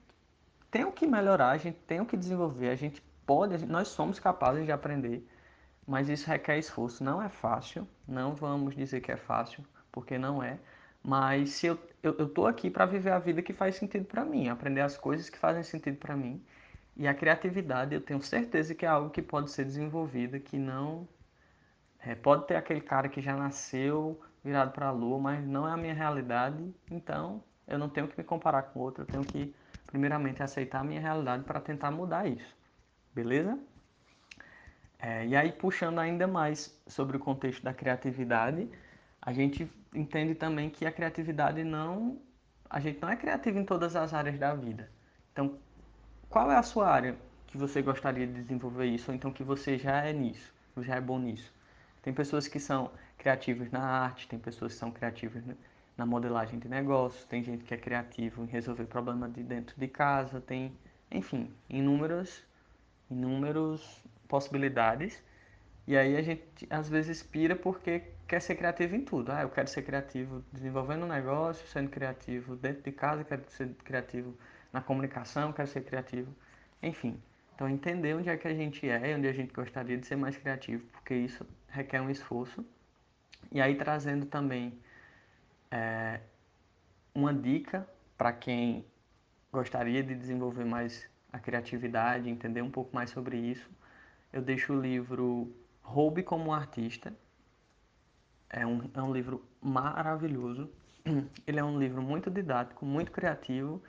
tem 0.70 0.84
o 0.84 0.92
que 0.92 1.06
melhorar, 1.06 1.50
a 1.50 1.58
gente 1.58 1.78
tem 1.86 2.00
o 2.00 2.06
que 2.06 2.16
desenvolver, 2.16 2.70
a 2.70 2.76
gente 2.76 3.02
pode, 3.26 3.64
nós 3.66 3.88
somos 3.88 4.18
capazes 4.18 4.64
de 4.64 4.72
aprender 4.72 5.26
mas 5.88 6.10
isso 6.10 6.28
requer 6.28 6.58
esforço. 6.58 7.02
Não 7.02 7.22
é 7.22 7.30
fácil, 7.30 7.88
não 8.06 8.34
vamos 8.34 8.76
dizer 8.76 9.00
que 9.00 9.10
é 9.10 9.16
fácil, 9.16 9.64
porque 9.90 10.18
não 10.18 10.42
é. 10.42 10.58
Mas 11.02 11.50
se 11.52 11.66
eu, 11.66 11.78
eu, 12.02 12.28
tô 12.28 12.46
aqui 12.46 12.68
para 12.70 12.84
viver 12.84 13.10
a 13.10 13.18
vida 13.18 13.40
que 13.40 13.54
faz 13.54 13.76
sentido 13.76 14.04
para 14.04 14.24
mim, 14.24 14.48
aprender 14.48 14.82
as 14.82 14.98
coisas 14.98 15.30
que 15.30 15.38
fazem 15.38 15.62
sentido 15.62 15.96
para 15.96 16.14
mim. 16.14 16.44
E 16.94 17.08
a 17.08 17.14
criatividade, 17.14 17.94
eu 17.94 18.00
tenho 18.02 18.20
certeza 18.20 18.74
que 18.74 18.84
é 18.84 18.88
algo 18.88 19.08
que 19.08 19.22
pode 19.22 19.50
ser 19.50 19.64
desenvolvido, 19.64 20.38
que 20.40 20.58
não. 20.58 21.08
É, 22.00 22.14
pode 22.14 22.46
ter 22.46 22.56
aquele 22.56 22.82
cara 22.82 23.08
que 23.08 23.22
já 23.22 23.34
nasceu 23.34 24.20
virado 24.44 24.72
para 24.72 24.88
a 24.88 24.90
lua, 24.90 25.18
mas 25.18 25.46
não 25.46 25.68
é 25.68 25.72
a 25.72 25.76
minha 25.76 25.94
realidade, 25.94 26.74
então 26.90 27.42
eu 27.66 27.78
não 27.78 27.88
tenho 27.88 28.08
que 28.08 28.16
me 28.16 28.24
comparar 28.24 28.62
com 28.62 28.80
outro, 28.80 29.02
eu 29.02 29.06
tenho 29.06 29.24
que, 29.24 29.54
primeiramente, 29.86 30.42
aceitar 30.42 30.80
a 30.80 30.84
minha 30.84 31.00
realidade 31.00 31.44
para 31.44 31.60
tentar 31.60 31.90
mudar 31.90 32.26
isso. 32.26 32.56
Beleza? 33.14 33.58
É, 34.98 35.26
e 35.26 35.36
aí, 35.36 35.52
puxando 35.52 35.98
ainda 35.98 36.26
mais 36.26 36.80
sobre 36.86 37.16
o 37.16 37.20
contexto 37.20 37.62
da 37.62 37.72
criatividade, 37.72 38.68
a 39.20 39.32
gente 39.32 39.70
entende 39.94 40.34
também 40.34 40.70
que 40.70 40.86
a 40.86 40.92
criatividade 40.92 41.62
não. 41.62 42.20
A 42.68 42.80
gente 42.80 43.00
não 43.00 43.08
é 43.08 43.16
criativo 43.16 43.58
em 43.58 43.64
todas 43.64 43.96
as 43.96 44.12
áreas 44.12 44.38
da 44.38 44.54
vida. 44.54 44.90
Então, 45.32 45.58
qual 46.28 46.50
é 46.50 46.56
a 46.56 46.62
sua 46.62 46.88
área 46.88 47.16
que 47.46 47.56
você 47.56 47.80
gostaria 47.80 48.26
de 48.26 48.42
desenvolver 48.42 48.86
isso, 48.86 49.10
ou 49.10 49.14
então 49.14 49.32
que 49.32 49.42
você 49.42 49.78
já 49.78 50.04
é 50.04 50.12
nisso, 50.12 50.52
já 50.78 50.96
é 50.96 51.00
bom 51.00 51.18
nisso? 51.18 51.52
Tem 52.02 52.12
pessoas 52.12 52.48
que 52.48 52.60
são 52.60 52.90
criativas 53.18 53.70
na 53.70 53.80
arte, 53.80 54.28
tem 54.28 54.38
pessoas 54.38 54.72
que 54.72 54.78
são 54.78 54.90
criativas 54.90 55.42
na 55.96 56.06
modelagem 56.06 56.58
de 56.58 56.68
negócios, 56.68 57.24
tem 57.24 57.42
gente 57.42 57.64
que 57.64 57.74
é 57.74 57.76
criativo 57.76 58.44
em 58.44 58.46
resolver 58.46 58.84
problemas 58.84 59.32
de 59.32 59.42
dentro 59.42 59.74
de 59.78 59.88
casa, 59.88 60.40
tem, 60.40 60.72
enfim, 61.10 61.50
inúmeros, 61.68 62.44
inúmeros 63.10 64.00
possibilidades. 64.28 65.20
E 65.86 65.96
aí 65.96 66.16
a 66.16 66.22
gente 66.22 66.42
às 66.70 66.88
vezes 66.88 67.22
pira 67.22 67.56
porque 67.56 68.04
quer 68.28 68.40
ser 68.40 68.54
criativo 68.54 68.94
em 68.94 69.04
tudo. 69.04 69.32
Ah, 69.32 69.42
eu 69.42 69.48
quero 69.48 69.68
ser 69.68 69.82
criativo 69.82 70.44
desenvolvendo 70.52 71.04
um 71.04 71.08
negócio, 71.08 71.66
sendo 71.66 71.90
criativo 71.90 72.54
dentro 72.56 72.82
de 72.82 72.92
casa, 72.92 73.24
quero 73.24 73.42
ser 73.50 73.68
criativo 73.84 74.36
na 74.72 74.80
comunicação, 74.80 75.52
quero 75.52 75.68
ser 75.68 75.82
criativo. 75.82 76.32
Enfim, 76.82 77.20
então 77.54 77.68
entender 77.68 78.14
onde 78.14 78.28
é 78.28 78.36
que 78.36 78.46
a 78.46 78.54
gente 78.54 78.88
é 78.88 79.16
onde 79.16 79.26
a 79.26 79.32
gente 79.32 79.52
gostaria 79.52 79.96
de 79.96 80.06
ser 80.06 80.16
mais 80.16 80.36
criativo, 80.36 80.86
porque 80.92 81.14
isso 81.14 81.44
requer 81.68 82.00
um 82.00 82.10
esforço. 82.10 82.64
E 83.52 83.60
aí 83.60 83.74
trazendo 83.74 84.26
também 84.26 84.78
é, 85.70 86.20
uma 87.14 87.32
dica 87.34 87.88
para 88.16 88.32
quem 88.32 88.84
gostaria 89.52 90.02
de 90.02 90.14
desenvolver 90.14 90.64
mais 90.64 91.08
a 91.32 91.38
criatividade, 91.38 92.28
entender 92.28 92.62
um 92.62 92.70
pouco 92.70 92.94
mais 92.94 93.10
sobre 93.10 93.36
isso 93.36 93.68
eu 94.32 94.42
deixo 94.42 94.72
o 94.72 94.80
livro 94.80 95.52
Roube 95.82 96.22
como 96.22 96.50
um 96.50 96.52
Artista. 96.52 97.14
É 98.50 98.66
um, 98.66 98.90
é 98.94 99.02
um 99.02 99.12
livro 99.12 99.44
maravilhoso. 99.60 100.70
Ele 101.46 101.58
é 101.58 101.64
um 101.64 101.78
livro 101.78 102.02
muito 102.02 102.30
didático, 102.30 102.84
muito 102.84 103.10
criativo 103.10 103.82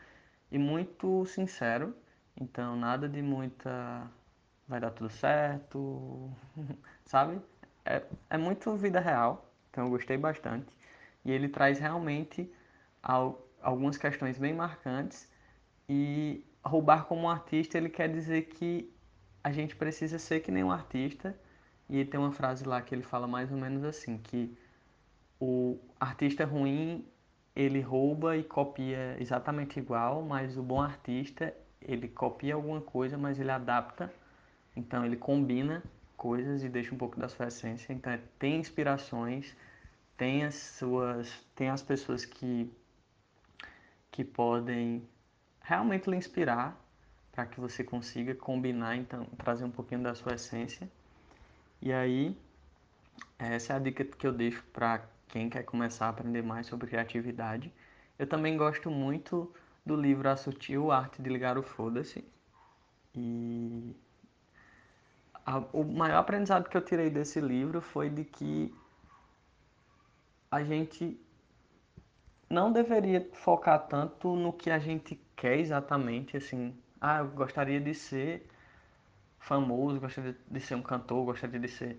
e 0.51 0.57
muito 0.57 1.25
sincero. 1.25 1.95
Então, 2.39 2.75
nada 2.75 3.07
de 3.07 3.21
muita. 3.21 4.09
Vai 4.67 4.79
dar 4.79 4.91
tudo 4.91 5.09
certo, 5.09 6.31
sabe? 7.05 7.41
É, 7.83 8.03
é 8.29 8.37
muito 8.37 8.75
vida 8.75 8.99
real. 8.99 9.48
Então, 9.79 9.87
eu 9.87 9.91
gostei 9.91 10.17
bastante. 10.17 10.67
E 11.23 11.31
ele 11.31 11.47
traz 11.47 11.79
realmente 11.79 12.51
algumas 13.61 13.97
questões 13.97 14.37
bem 14.37 14.53
marcantes. 14.53 15.25
E 15.87 16.43
roubar 16.61 17.05
como 17.05 17.29
artista, 17.29 17.77
ele 17.77 17.87
quer 17.87 18.11
dizer 18.11 18.47
que 18.47 18.93
a 19.41 19.53
gente 19.53 19.77
precisa 19.77 20.19
ser 20.19 20.41
que 20.41 20.51
nem 20.51 20.65
um 20.65 20.71
artista. 20.71 21.33
E 21.89 22.03
tem 22.03 22.19
uma 22.19 22.33
frase 22.33 22.67
lá 22.67 22.81
que 22.81 22.93
ele 22.93 23.03
fala 23.03 23.25
mais 23.25 23.49
ou 23.53 23.57
menos 23.57 23.85
assim, 23.85 24.17
que 24.17 24.53
o 25.39 25.79
artista 25.97 26.43
ruim, 26.43 27.07
ele 27.55 27.79
rouba 27.79 28.35
e 28.35 28.43
copia 28.43 29.15
exatamente 29.17 29.79
igual, 29.79 30.21
mas 30.21 30.57
o 30.57 30.61
bom 30.61 30.81
artista, 30.81 31.53
ele 31.81 32.09
copia 32.09 32.55
alguma 32.55 32.81
coisa, 32.81 33.17
mas 33.17 33.39
ele 33.39 33.49
adapta. 33.49 34.13
Então 34.75 35.05
ele 35.05 35.15
combina 35.15 35.81
coisas 36.17 36.65
e 36.65 36.69
deixa 36.69 36.93
um 36.93 36.97
pouco 36.97 37.17
da 37.17 37.29
sua 37.29 37.47
essência. 37.47 37.93
Então 37.93 38.11
é, 38.11 38.19
tem 38.37 38.57
inspirações, 38.57 39.55
tem 40.19 40.43
as 40.43 40.55
suas, 40.55 41.31
tem 41.55 41.69
as 41.69 41.81
pessoas 41.81 42.25
que 42.25 42.69
que 44.11 44.23
podem 44.23 45.07
realmente 45.61 46.09
lhe 46.09 46.17
inspirar 46.17 46.77
para 47.31 47.45
que 47.45 47.59
você 47.59 47.85
consiga 47.85 48.35
combinar, 48.35 48.97
então, 48.97 49.25
trazer 49.37 49.63
um 49.63 49.71
pouquinho 49.71 50.03
da 50.03 50.13
sua 50.13 50.33
essência. 50.33 50.89
E 51.81 51.93
aí, 51.93 52.35
essa 53.37 53.73
é 53.73 53.75
a 53.77 53.79
dica 53.79 54.03
que 54.03 54.27
eu 54.27 54.33
deixo 54.33 54.61
para 54.73 55.01
quem 55.29 55.49
quer 55.49 55.63
começar 55.63 56.07
a 56.07 56.09
aprender 56.09 56.41
mais 56.41 56.67
sobre 56.67 56.87
criatividade. 56.87 57.71
Eu 58.17 58.27
também 58.27 58.57
gosto 58.57 58.91
muito 58.91 59.49
do 59.85 59.95
livro 59.95 60.27
A 60.27 60.35
Sutil 60.35 60.91
Arte 60.91 61.21
de 61.21 61.29
Ligar 61.29 61.57
o 61.57 61.63
Foda-se. 61.63 62.25
E 63.15 63.95
a, 65.45 65.59
o 65.71 65.85
maior 65.85 66.17
aprendizado 66.17 66.67
que 66.67 66.75
eu 66.75 66.81
tirei 66.81 67.09
desse 67.09 67.39
livro 67.39 67.79
foi 67.79 68.09
de 68.09 68.25
que 68.25 68.73
a 70.51 70.63
gente 70.63 71.19
não 72.49 72.71
deveria 72.71 73.29
focar 73.33 73.87
tanto 73.87 74.35
no 74.35 74.51
que 74.51 74.71
a 74.71 74.79
gente 74.79 75.15
quer 75.35 75.59
exatamente, 75.59 76.35
assim, 76.35 76.75
ah, 76.99 77.19
eu 77.19 77.27
gostaria 77.29 77.79
de 77.79 77.93
ser 77.93 78.47
famoso, 79.39 79.99
gostaria 79.99 80.35
de 80.49 80.59
ser 80.59 80.75
um 80.75 80.81
cantor, 80.81 81.25
gostaria 81.25 81.59
de 81.59 81.67
ser. 81.67 81.97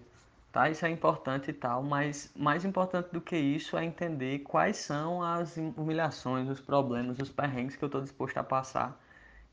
Tá, 0.53 0.69
isso 0.69 0.85
é 0.85 0.91
importante 0.91 1.51
e 1.51 1.55
tal, 1.55 1.81
mas 1.83 2.33
mais 2.35 2.65
importante 2.65 3.11
do 3.13 3.21
que 3.21 3.37
isso 3.37 3.77
é 3.77 3.85
entender 3.85 4.41
quais 4.41 4.79
são 4.79 5.23
as 5.23 5.57
humilhações, 5.57 6.49
os 6.49 6.61
problemas, 6.61 7.19
os 7.21 7.31
perrengues 7.31 7.77
que 7.77 7.85
eu 7.85 7.87
estou 7.87 8.01
disposto 8.01 8.37
a 8.39 8.43
passar. 8.43 9.01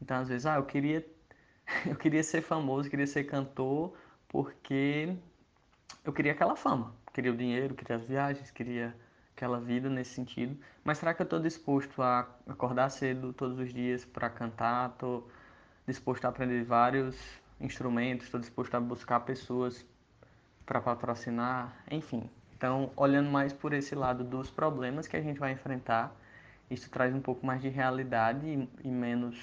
Então, 0.01 0.17
às 0.17 0.27
vezes, 0.27 0.47
ah, 0.47 0.55
eu 0.55 0.65
queria, 0.65 1.05
eu 1.85 1.95
queria 1.95 2.23
ser 2.23 2.41
famoso, 2.41 2.89
queria 2.89 3.05
ser 3.05 3.25
cantor, 3.25 3.93
porque 4.27 5.15
eu 6.03 6.11
queria 6.11 6.31
aquela 6.31 6.55
fama, 6.55 6.93
queria 7.17 7.33
o 7.33 7.35
dinheiro, 7.35 7.73
queria 7.73 7.95
as 7.95 8.03
viagens, 8.03 8.51
queria 8.51 8.95
aquela 9.35 9.59
vida 9.59 9.89
nesse 9.89 10.11
sentido. 10.11 10.55
Mas 10.83 10.99
será 10.99 11.15
que 11.15 11.21
eu 11.23 11.23
estou 11.23 11.39
disposto 11.39 11.99
a 11.99 12.27
acordar 12.47 12.89
cedo 12.89 13.33
todos 13.33 13.57
os 13.57 13.73
dias 13.73 14.05
para 14.05 14.29
cantar? 14.29 14.91
Estou 14.91 15.27
disposto 15.87 16.25
a 16.25 16.29
aprender 16.29 16.63
vários 16.63 17.17
instrumentos, 17.59 18.27
estou 18.27 18.39
disposto 18.39 18.75
a 18.75 18.79
buscar 18.79 19.21
pessoas 19.21 19.83
para 20.63 20.79
patrocinar, 20.79 21.75
enfim. 21.89 22.29
Então, 22.55 22.91
olhando 22.95 23.31
mais 23.31 23.51
por 23.51 23.73
esse 23.73 23.95
lado 23.95 24.23
dos 24.23 24.51
problemas 24.51 25.07
que 25.07 25.17
a 25.17 25.21
gente 25.21 25.39
vai 25.39 25.53
enfrentar, 25.53 26.15
isso 26.69 26.87
traz 26.91 27.15
um 27.15 27.21
pouco 27.21 27.43
mais 27.43 27.63
de 27.63 27.69
realidade 27.69 28.45
e, 28.45 28.69
e 28.87 28.91
menos 28.91 29.35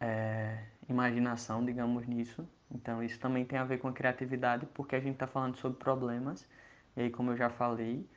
é, 0.00 0.64
imaginação, 0.88 1.62
digamos 1.62 2.06
nisso. 2.06 2.48
Então, 2.72 3.02
isso 3.02 3.18
também 3.18 3.44
tem 3.44 3.58
a 3.58 3.64
ver 3.64 3.78
com 3.78 3.88
a 3.88 3.92
criatividade, 3.92 4.66
porque 4.74 4.94
a 4.94 5.00
gente 5.00 5.14
está 5.14 5.26
falando 5.26 5.56
sobre 5.56 5.78
problemas. 5.78 6.46
E 6.96 7.02
aí, 7.02 7.10
como 7.10 7.32
eu 7.32 7.36
já 7.36 7.50
falei, 7.50 8.08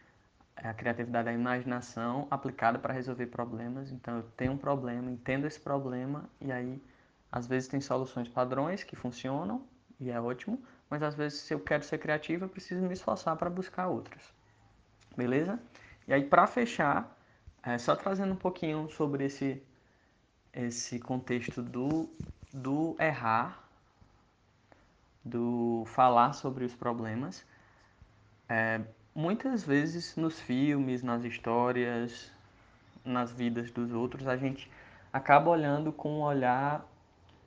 a 0.55 0.73
criatividade 0.73 1.27
é 1.27 1.31
a 1.31 1.33
imaginação 1.33 2.27
aplicada 2.29 2.77
para 2.77 2.93
resolver 2.93 3.27
problemas. 3.27 3.91
Então, 3.91 4.17
eu 4.17 4.23
tenho 4.37 4.51
um 4.53 4.57
problema, 4.57 5.11
entendo 5.11 5.47
esse 5.47 5.59
problema, 5.59 6.29
e 6.39 6.51
aí, 6.51 6.81
às 7.31 7.47
vezes, 7.47 7.67
tem 7.67 7.81
soluções 7.81 8.27
padrões 8.27 8.83
que 8.83 8.95
funcionam, 8.95 9.63
e 9.99 10.11
é 10.11 10.19
ótimo, 10.19 10.61
mas 10.89 11.01
às 11.01 11.15
vezes, 11.15 11.39
se 11.39 11.53
eu 11.53 11.59
quero 11.59 11.83
ser 11.83 11.97
criativo, 11.97 12.45
eu 12.45 12.49
preciso 12.49 12.81
me 12.81 12.93
esforçar 12.93 13.35
para 13.35 13.49
buscar 13.49 13.87
outras. 13.87 14.21
Beleza? 15.17 15.59
E 16.07 16.13
aí, 16.13 16.23
para 16.23 16.45
fechar, 16.45 17.17
é, 17.63 17.77
só 17.77 17.95
trazendo 17.95 18.33
um 18.33 18.37
pouquinho 18.37 18.89
sobre 18.89 19.25
esse, 19.25 19.63
esse 20.53 20.99
contexto 20.99 21.61
do, 21.61 22.09
do 22.53 22.95
errar, 22.99 23.62
do 25.23 25.83
falar 25.87 26.33
sobre 26.33 26.65
os 26.65 26.75
problemas. 26.75 27.45
É, 28.49 28.81
muitas 29.15 29.63
vezes 29.63 30.15
nos 30.15 30.39
filmes, 30.39 31.01
nas 31.01 31.23
histórias, 31.23 32.31
nas 33.05 33.31
vidas 33.31 33.71
dos 33.71 33.91
outros, 33.93 34.27
a 34.27 34.35
gente 34.35 34.69
acaba 35.11 35.49
olhando 35.49 35.91
com 35.91 36.19
um 36.19 36.21
olhar 36.21 36.85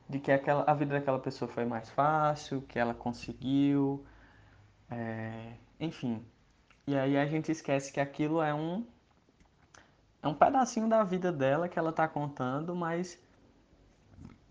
de 0.09 0.19
que 0.21 0.31
aquela, 0.31 0.65
a 0.67 0.75
vida 0.75 0.95
daquela 0.95 1.19
pessoa 1.19 1.49
foi 1.49 1.65
mais 1.65 1.91
fácil, 1.91 2.63
que 2.63 2.79
ela 2.79 2.95
conseguiu, 2.95 4.05
é, 4.91 5.55
enfim. 5.81 6.25
E 6.87 6.97
aí 6.97 7.17
a 7.17 7.27
gente 7.27 7.51
esquece 7.51 7.93
que 7.93 8.01
aquilo 8.01 8.41
é 8.41 8.55
um 8.55 8.87
é 10.23 10.29
um 10.29 10.35
pedacinho 10.35 10.89
da 10.89 11.05
vida 11.05 11.31
dela 11.31 11.69
que 11.69 11.79
ela 11.79 11.91
está 11.91 12.09
contando, 12.09 12.75
mas 12.75 13.21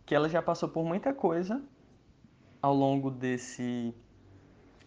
que 0.05 0.13
ela 0.13 0.29
já 0.29 0.41
passou 0.41 0.69
por 0.69 0.85
muita 0.85 1.13
coisa 1.13 1.61
ao 2.65 2.73
longo 2.73 3.11
desse 3.11 3.93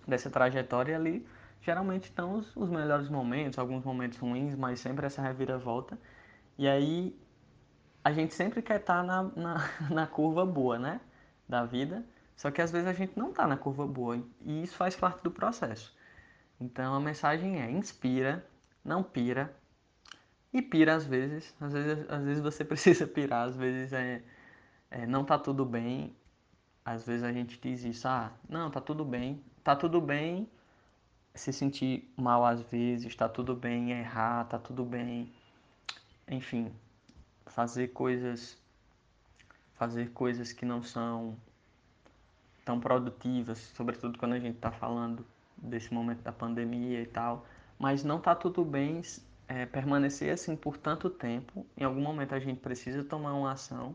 dessa 0.07 0.29
trajetória 0.29 0.97
ali. 0.97 1.25
Geralmente 1.61 2.05
estão 2.05 2.35
os, 2.35 2.57
os 2.57 2.69
melhores 2.69 3.09
momentos, 3.09 3.57
alguns 3.59 3.85
momentos 3.85 4.19
ruins, 4.19 4.57
mas 4.57 4.81
sempre 4.81 5.07
essa 5.07 5.23
reviravolta. 5.23 5.97
E 6.59 6.67
aí 6.67 7.17
a 8.03 8.11
gente 8.13 8.35
sempre 8.35 8.63
quer 8.63 8.81
estar 8.81 8.97
tá 8.97 9.03
na, 9.05 9.23
na, 9.23 9.71
na 9.95 10.07
curva 10.09 10.45
boa, 10.45 10.77
né? 10.77 11.01
Da 11.49 11.65
vida. 11.65 12.05
Só 12.37 12.51
que 12.51 12.61
às 12.61 12.73
vezes 12.73 12.89
a 12.89 12.93
gente 12.93 13.17
não 13.17 13.31
está 13.31 13.47
na 13.47 13.57
curva 13.57 13.87
boa. 13.87 14.21
E 14.43 14.63
isso 14.65 14.75
faz 14.75 14.97
parte 14.97 15.23
do 15.23 15.31
processo. 15.31 15.97
Então 16.61 16.95
a 16.95 17.01
mensagem 17.01 17.63
é: 17.63 17.71
inspira, 17.71 18.45
não 18.85 19.05
pira. 19.05 19.55
E 20.53 20.61
pira 20.61 20.97
às 20.97 21.07
vezes. 21.07 21.55
Às 21.61 21.73
vezes, 21.73 22.11
às 22.11 22.25
vezes 22.25 22.43
você 22.43 22.65
precisa 22.67 23.07
pirar, 23.07 23.47
às 23.49 23.57
vezes 23.57 23.93
é, 23.93 24.23
é, 24.91 25.07
não 25.07 25.25
tá 25.25 25.39
tudo 25.39 25.65
bem. 25.65 26.17
Às 26.91 27.05
vezes 27.05 27.23
a 27.23 27.31
gente 27.31 27.61
diz 27.61 27.85
isso, 27.85 28.09
ah, 28.09 28.33
não, 28.49 28.71
tá 28.71 28.81
tudo 28.81 29.05
bem. 29.05 29.43
Tá 29.63 29.77
tudo 29.77 30.01
bem 30.01 30.49
se 31.35 31.53
sentir 31.53 32.11
mal 32.17 32.47
às 32.47 32.63
vezes, 32.63 33.15
tá 33.15 33.29
tudo 33.29 33.55
bem 33.55 33.91
errar, 33.91 34.45
tá 34.45 34.59
tudo 34.59 34.87
bem. 34.87 35.31
Enfim, 36.27 36.73
fazer 37.45 37.89
coisas 37.89 38.57
fazer 39.75 40.13
coisas 40.13 40.51
que 40.51 40.65
não 40.65 40.83
são 40.83 41.37
tão 42.65 42.81
produtivas, 42.81 43.59
sobretudo 43.77 44.19
quando 44.19 44.33
a 44.33 44.41
gente 44.41 44.57
está 44.57 44.73
falando 44.73 45.27
desse 45.59 45.93
momento 45.93 46.23
da 46.23 46.33
pandemia 46.33 47.03
e 47.03 47.07
tal. 47.07 47.47
Mas 47.79 48.03
não 48.03 48.19
tá 48.19 48.35
tudo 48.35 48.65
bem 48.65 49.03
é, 49.47 49.67
permanecer 49.67 50.33
assim 50.33 50.57
por 50.57 50.79
tanto 50.79 51.11
tempo. 51.11 51.67
Em 51.77 51.85
algum 51.85 52.01
momento 52.01 52.35
a 52.35 52.41
gente 52.41 52.61
precisa 52.61 53.05
tomar 53.05 53.35
uma 53.35 53.53
ação. 53.53 53.95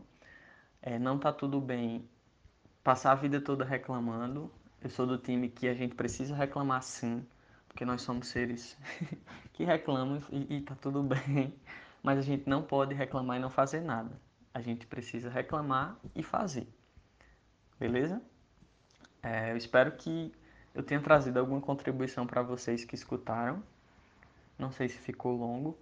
É, 0.80 0.96
não 0.96 1.18
tá 1.18 1.32
tudo 1.32 1.60
bem 1.60 2.08
passar 2.84 3.12
a 3.12 3.14
vida 3.14 3.40
toda 3.40 3.64
reclamando. 3.64 4.52
Eu 4.82 4.90
sou 4.90 5.06
do 5.06 5.16
time 5.16 5.48
que 5.48 5.66
a 5.66 5.74
gente 5.74 5.94
precisa 5.94 6.36
reclamar 6.36 6.82
sim, 6.82 7.26
porque 7.66 7.84
nós 7.84 8.02
somos 8.02 8.28
seres 8.28 8.76
que 9.54 9.64
reclamam 9.64 10.22
e, 10.30 10.58
e 10.58 10.60
tá 10.60 10.76
tudo 10.76 11.02
bem. 11.26 11.54
Mas 12.02 12.18
a 12.18 12.22
gente 12.22 12.46
não 12.46 12.62
pode 12.62 12.94
reclamar 12.94 13.38
e 13.38 13.40
não 13.40 13.48
fazer 13.48 13.80
nada. 13.80 14.20
A 14.52 14.60
gente 14.60 14.86
precisa 14.86 15.30
reclamar 15.30 15.96
e 16.14 16.22
fazer. 16.22 16.68
Beleza? 17.80 18.22
É, 19.22 19.52
eu 19.52 19.56
espero 19.56 19.92
que 19.92 20.30
eu 20.74 20.82
tenha 20.82 21.00
trazido 21.00 21.40
alguma 21.40 21.62
contribuição 21.62 22.26
para 22.26 22.42
vocês 22.42 22.84
que 22.84 22.94
escutaram. 22.94 23.62
Não 24.58 24.70
sei 24.70 24.88
se 24.88 24.98
ficou 24.98 25.34
longo, 25.34 25.78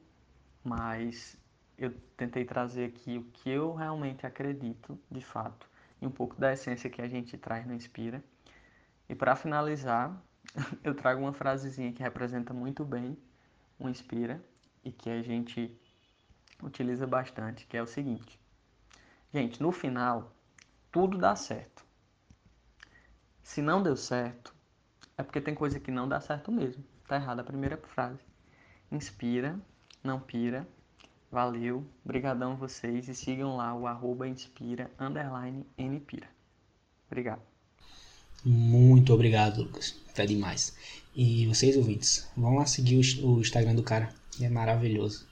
mas 0.63 1.37
eu 1.77 1.93
tentei 2.17 2.45
trazer 2.45 2.85
aqui 2.85 3.19
o 3.19 3.25
que 3.25 3.51
eu 3.51 3.75
realmente 3.75 4.25
acredito, 4.25 4.97
de 5.11 5.21
fato, 5.21 5.69
e 6.03 6.07
um 6.07 6.11
pouco 6.11 6.39
da 6.39 6.53
essência 6.53 6.91
que 6.91 7.01
a 7.01 7.09
gente 7.09 7.39
traz 7.39 7.65
no 7.67 7.73
Inspira. 7.73 8.23
E 9.09 9.15
para 9.15 9.35
finalizar, 9.35 10.15
eu 10.85 10.95
trago 10.95 11.23
uma 11.23 11.33
frasezinha 11.33 11.93
que 11.93 12.03
representa 12.03 12.53
muito 12.53 12.85
bem 12.85 13.17
o 13.79 13.89
Inspira 13.89 14.45
e 14.85 14.93
que 14.93 15.09
a 15.09 15.23
gente 15.23 15.75
utiliza 16.63 17.07
bastante, 17.07 17.67
que 17.67 17.77
é 17.77 17.83
o 17.83 17.87
seguinte: 17.87 18.39
Gente, 19.33 19.63
no 19.63 19.73
final, 19.73 20.35
tudo 20.91 21.17
dá 21.17 21.35
certo. 21.35 21.87
Se 23.43 23.63
não 23.63 23.83
deu 23.83 23.97
certo, 23.97 24.55
é 25.17 25.23
porque 25.23 25.41
tem 25.41 25.55
coisa 25.55 25.81
que 25.81 25.91
não 25.91 26.09
dá 26.09 26.21
certo 26.21 26.53
mesmo. 26.53 26.85
Tá 27.07 27.17
errada 27.17 27.43
a 27.43 27.45
primeira 27.45 27.77
frase 27.77 28.21
inspira, 28.93 29.59
não 30.05 30.21
pira. 30.21 30.69
Valeu, 31.33 31.83
brigadão 32.05 32.57
vocês 32.57 33.09
e 33.09 33.15
sigam 33.15 33.57
lá 33.57 33.75
o 33.75 33.87
arroba 33.87 34.29
inspira, 34.29 34.91
underline, 35.01 35.65
npira. 35.79 36.29
Obrigado. 37.07 37.41
Muito 38.45 39.15
obrigado, 39.15 39.63
Lucas. 39.63 39.97
Tá 40.15 40.27
demais. 40.27 40.77
E 41.17 41.47
vocês 41.47 41.75
ouvintes, 41.75 42.29
vão 42.37 42.57
lá 42.57 42.67
seguir 42.67 43.01
o 43.25 43.41
Instagram 43.41 43.75
do 43.75 43.83
cara. 43.83 44.15
É 44.43 44.49
maravilhoso. 44.51 45.27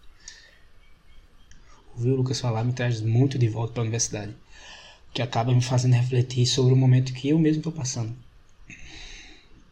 Ouvir 1.95 2.13
o 2.13 2.17
Lucas 2.17 2.41
falar 2.41 2.65
me 2.65 2.73
traz 2.73 3.03
muito 3.03 3.39
de 3.39 3.49
volta 3.51 3.75
para 3.75 3.83
a 3.83 3.85
universidade. 3.85 4.35
Que 5.13 5.21
acaba 5.21 5.53
me 5.53 5.61
fazendo 5.61 5.93
refletir 5.93 6.47
sobre 6.47 6.73
o 6.73 6.77
momento 6.77 7.13
que 7.13 7.29
eu 7.29 7.39
mesmo 7.39 7.61
estou 7.61 7.73
passando. 7.73 8.17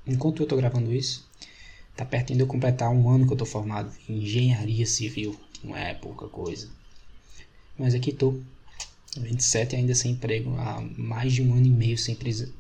Enquanto 0.06 0.40
eu 0.40 0.44
estou 0.44 0.58
gravando 0.58 0.92
isso, 0.92 1.26
Tá 1.98 2.04
pertinho 2.04 2.36
de 2.36 2.44
eu 2.44 2.46
completar 2.46 2.90
um 2.90 3.10
ano 3.10 3.26
que 3.26 3.32
eu 3.32 3.36
tô 3.36 3.44
formado 3.44 3.92
em 4.08 4.22
engenharia 4.22 4.86
civil, 4.86 5.36
não 5.62 5.76
é 5.76 5.94
pouca 5.94 6.28
coisa. 6.28 6.68
Mas 7.78 7.94
aqui 7.94 8.12
tô, 8.12 8.40
27 9.16 9.76
ainda 9.76 9.94
sem 9.94 10.12
emprego, 10.12 10.54
há 10.58 10.80
mais 10.96 11.32
de 11.32 11.42
um 11.42 11.54
ano 11.54 11.66
e 11.66 11.70
meio 11.70 11.96
sem, 11.96 12.16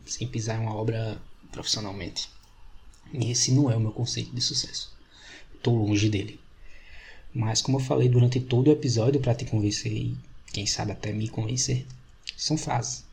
sem 0.06 0.28
pisar 0.28 0.58
em 0.58 0.62
uma 0.62 0.74
obra 0.74 1.20
profissionalmente. 1.50 2.28
E 3.12 3.30
esse 3.30 3.52
não 3.52 3.70
é 3.70 3.76
o 3.76 3.80
meu 3.80 3.92
conceito 3.92 4.34
de 4.34 4.40
sucesso. 4.40 4.92
Tô 5.62 5.72
longe 5.72 6.08
dele. 6.08 6.38
Mas 7.34 7.60
como 7.60 7.78
eu 7.78 7.82
falei 7.82 8.08
durante 8.08 8.40
todo 8.40 8.68
o 8.68 8.72
episódio 8.72 9.20
para 9.20 9.34
te 9.34 9.44
convencer 9.44 9.92
e 9.92 10.16
quem 10.52 10.66
sabe 10.66 10.92
até 10.92 11.12
me 11.12 11.28
convencer, 11.28 11.86
são 12.36 12.56
fases, 12.56 13.04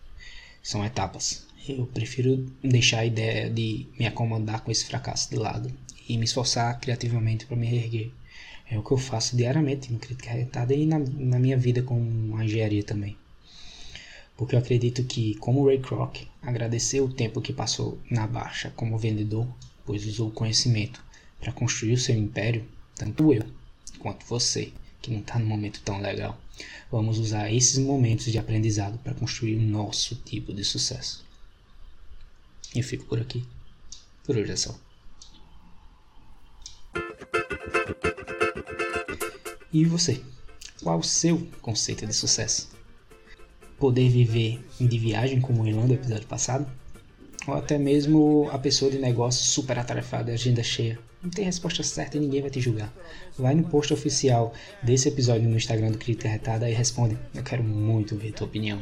são 0.61 0.83
etapas. 0.85 1.45
Eu 1.67 1.85
prefiro 1.87 2.45
deixar 2.63 2.99
a 2.99 3.05
ideia 3.05 3.49
de 3.49 3.87
me 3.97 4.05
acomodar 4.05 4.61
com 4.61 4.71
esse 4.71 4.85
fracasso 4.85 5.29
de 5.29 5.35
lado 5.35 5.71
e 6.07 6.17
me 6.17 6.25
esforçar 6.25 6.79
criativamente 6.79 7.45
para 7.45 7.57
me 7.57 7.67
reerguer. 7.67 8.11
É 8.69 8.77
o 8.77 8.83
que 8.83 8.91
eu 8.91 8.97
faço 8.97 9.35
diariamente 9.35 9.91
no 9.93 9.99
Crítica 9.99 10.31
Retada 10.31 10.73
e 10.73 10.85
na, 10.85 10.99
na 10.99 11.39
minha 11.39 11.57
vida 11.57 11.83
com 11.83 12.35
a 12.35 12.43
engenharia 12.43 12.83
também. 12.83 13.15
Porque 14.35 14.55
eu 14.55 14.59
acredito 14.59 15.03
que, 15.03 15.35
como 15.35 15.65
Ray 15.65 15.79
Kroc 15.79 16.27
agradeceu 16.41 17.05
o 17.05 17.13
tempo 17.13 17.41
que 17.41 17.53
passou 17.53 17.97
na 18.09 18.27
baixa 18.27 18.71
como 18.75 18.97
vendedor, 18.97 19.47
pois 19.85 20.05
usou 20.05 20.29
o 20.29 20.33
conhecimento 20.33 21.03
para 21.39 21.53
construir 21.53 21.93
o 21.93 21.97
seu 21.97 22.15
império, 22.15 22.65
tanto 22.95 23.33
eu 23.33 23.43
quanto 23.99 24.25
você, 24.25 24.73
que 25.01 25.11
não 25.11 25.19
está 25.19 25.37
num 25.39 25.45
momento 25.45 25.81
tão 25.81 26.01
legal, 26.01 26.39
vamos 26.91 27.19
usar 27.19 27.51
esses 27.51 27.77
momentos 27.77 28.25
de 28.31 28.37
aprendizado 28.37 28.97
para 28.99 29.13
construir 29.13 29.55
o 29.55 29.61
nosso 29.61 30.15
tipo 30.15 30.53
de 30.53 30.63
sucesso. 30.63 31.23
Eu 32.75 32.83
fico 32.83 33.05
por 33.05 33.21
aqui. 33.21 33.45
Por 34.23 34.35
hoje 34.37 34.51
é 34.51 34.55
só. 34.55 34.75
E 39.75 39.83
você? 39.83 40.21
Qual 40.81 40.99
o 40.99 41.03
seu 41.03 41.49
conceito 41.61 42.07
de 42.07 42.13
sucesso? 42.13 42.69
Poder 43.77 44.07
viver 44.07 44.65
de 44.79 44.97
viagem 44.97 45.41
como 45.41 45.61
o 45.61 45.67
Irlanda, 45.67 45.95
episódio 45.95 46.25
passado? 46.27 46.65
Ou 47.45 47.55
até 47.55 47.77
mesmo 47.77 48.47
a 48.53 48.57
pessoa 48.57 48.89
de 48.89 48.97
negócio 48.97 49.43
super 49.43 49.77
atarefada 49.77 50.31
agenda 50.31 50.63
cheia? 50.63 50.97
Não 51.21 51.29
tem 51.29 51.43
resposta 51.43 51.83
certa 51.83 52.15
e 52.15 52.21
ninguém 52.21 52.39
vai 52.39 52.49
te 52.49 52.61
julgar. 52.61 52.89
Vai 53.37 53.53
no 53.53 53.65
post 53.65 53.93
oficial 53.93 54.53
desse 54.81 55.09
episódio 55.09 55.49
no 55.49 55.57
Instagram 55.57 55.91
do 55.91 55.97
Crítica 55.97 56.29
Retada 56.29 56.69
e 56.69 56.73
responde. 56.73 57.17
Eu 57.33 57.43
quero 57.43 57.61
muito 57.61 58.15
ver 58.15 58.31
tua 58.31 58.47
opinião. 58.47 58.81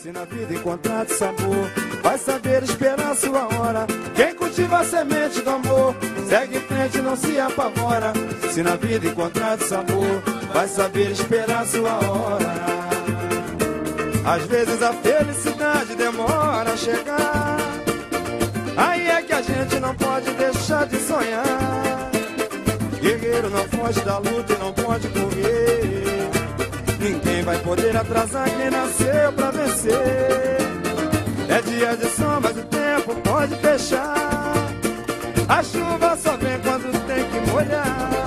Se 0.00 0.10
na 0.12 0.24
vida 0.24 0.54
encontrar 0.54 1.06
sabor 1.10 1.68
vai 2.02 2.16
saber 2.16 2.62
esperar 2.62 3.14
sua 3.14 3.46
hora. 3.54 3.86
Quem 4.16 4.34
cultiva 4.34 4.78
a 4.78 4.84
semente 4.84 5.42
do 5.42 5.50
amor, 5.50 5.94
segue 6.26 6.56
em 6.56 6.60
frente, 6.60 7.02
não 7.02 7.14
se 7.14 7.38
apavora. 7.38 8.14
Se 8.50 8.64
na 8.64 8.74
vida 8.74 9.06
encontrar 9.06 9.58
sabor, 9.60 10.22
vai 10.52 10.66
saber 10.66 11.12
esperar 11.12 11.64
sua 11.66 11.92
hora. 11.92 12.70
Às 14.24 14.42
vezes 14.46 14.82
a 14.82 14.92
felicidade 14.92 15.94
demora 15.94 16.72
a 16.72 16.76
chegar. 16.76 17.58
Aí 18.76 19.08
é 19.08 19.22
que 19.22 19.32
a 19.32 19.40
gente 19.40 19.78
não 19.78 19.94
pode 19.94 20.30
deixar 20.32 20.84
de 20.86 20.96
sonhar. 20.98 22.10
Guerreiro 23.00 23.50
não 23.50 23.64
foge 23.68 24.00
da 24.00 24.18
luta 24.18 24.52
e 24.52 24.58
não 24.58 24.72
pode 24.72 25.08
correr. 25.08 26.04
Ninguém 26.98 27.42
vai 27.44 27.58
poder 27.58 27.96
atrasar 27.96 28.50
quem 28.50 28.68
nasceu 28.68 29.32
pra 29.32 29.50
vencer. 29.52 30.58
É 31.48 31.62
dia 31.62 31.96
de 31.96 32.06
sol, 32.16 32.40
mas 32.42 32.56
o 32.56 32.64
tempo 32.64 33.14
pode 33.22 33.54
fechar. 33.56 34.54
A 35.48 35.62
chuva 35.62 36.16
só 36.16 36.36
vem 36.36 36.58
quando 36.60 37.06
tem 37.06 37.24
que 37.28 37.50
molhar. 37.50 38.19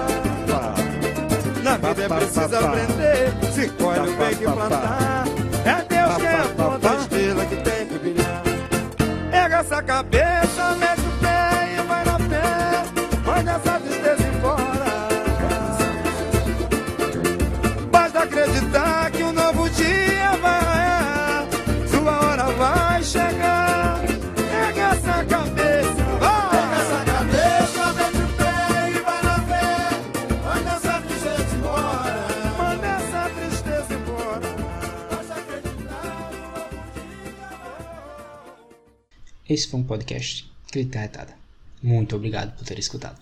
É 2.04 2.08
preciso 2.10 2.56
aprender. 2.58 3.34
Se 3.54 3.70
colhe 3.70 4.10
o 4.10 4.18
bem 4.18 4.36
que 4.36 4.44
plantar. 4.44 5.24
É 5.64 5.76
Deus 5.88 6.18
que 6.18 6.28
aponta 6.28 6.92
a 6.92 6.96
estrela 6.96 7.46
que 7.46 7.56
tem 7.56 7.86
que 7.88 7.98
brilhar. 7.98 8.44
Erga 9.32 9.58
essa 9.60 9.82
cabeça, 9.82 10.76
mete 10.76 11.03
Esse 39.54 39.68
foi 39.68 39.82
um 39.82 39.84
podcast 39.84 40.52
Crítica 40.72 41.00
Retada. 41.00 41.36
Muito 41.84 42.16
obrigado 42.16 42.58
por 42.58 42.66
ter 42.66 42.80
escutado. 42.80 43.22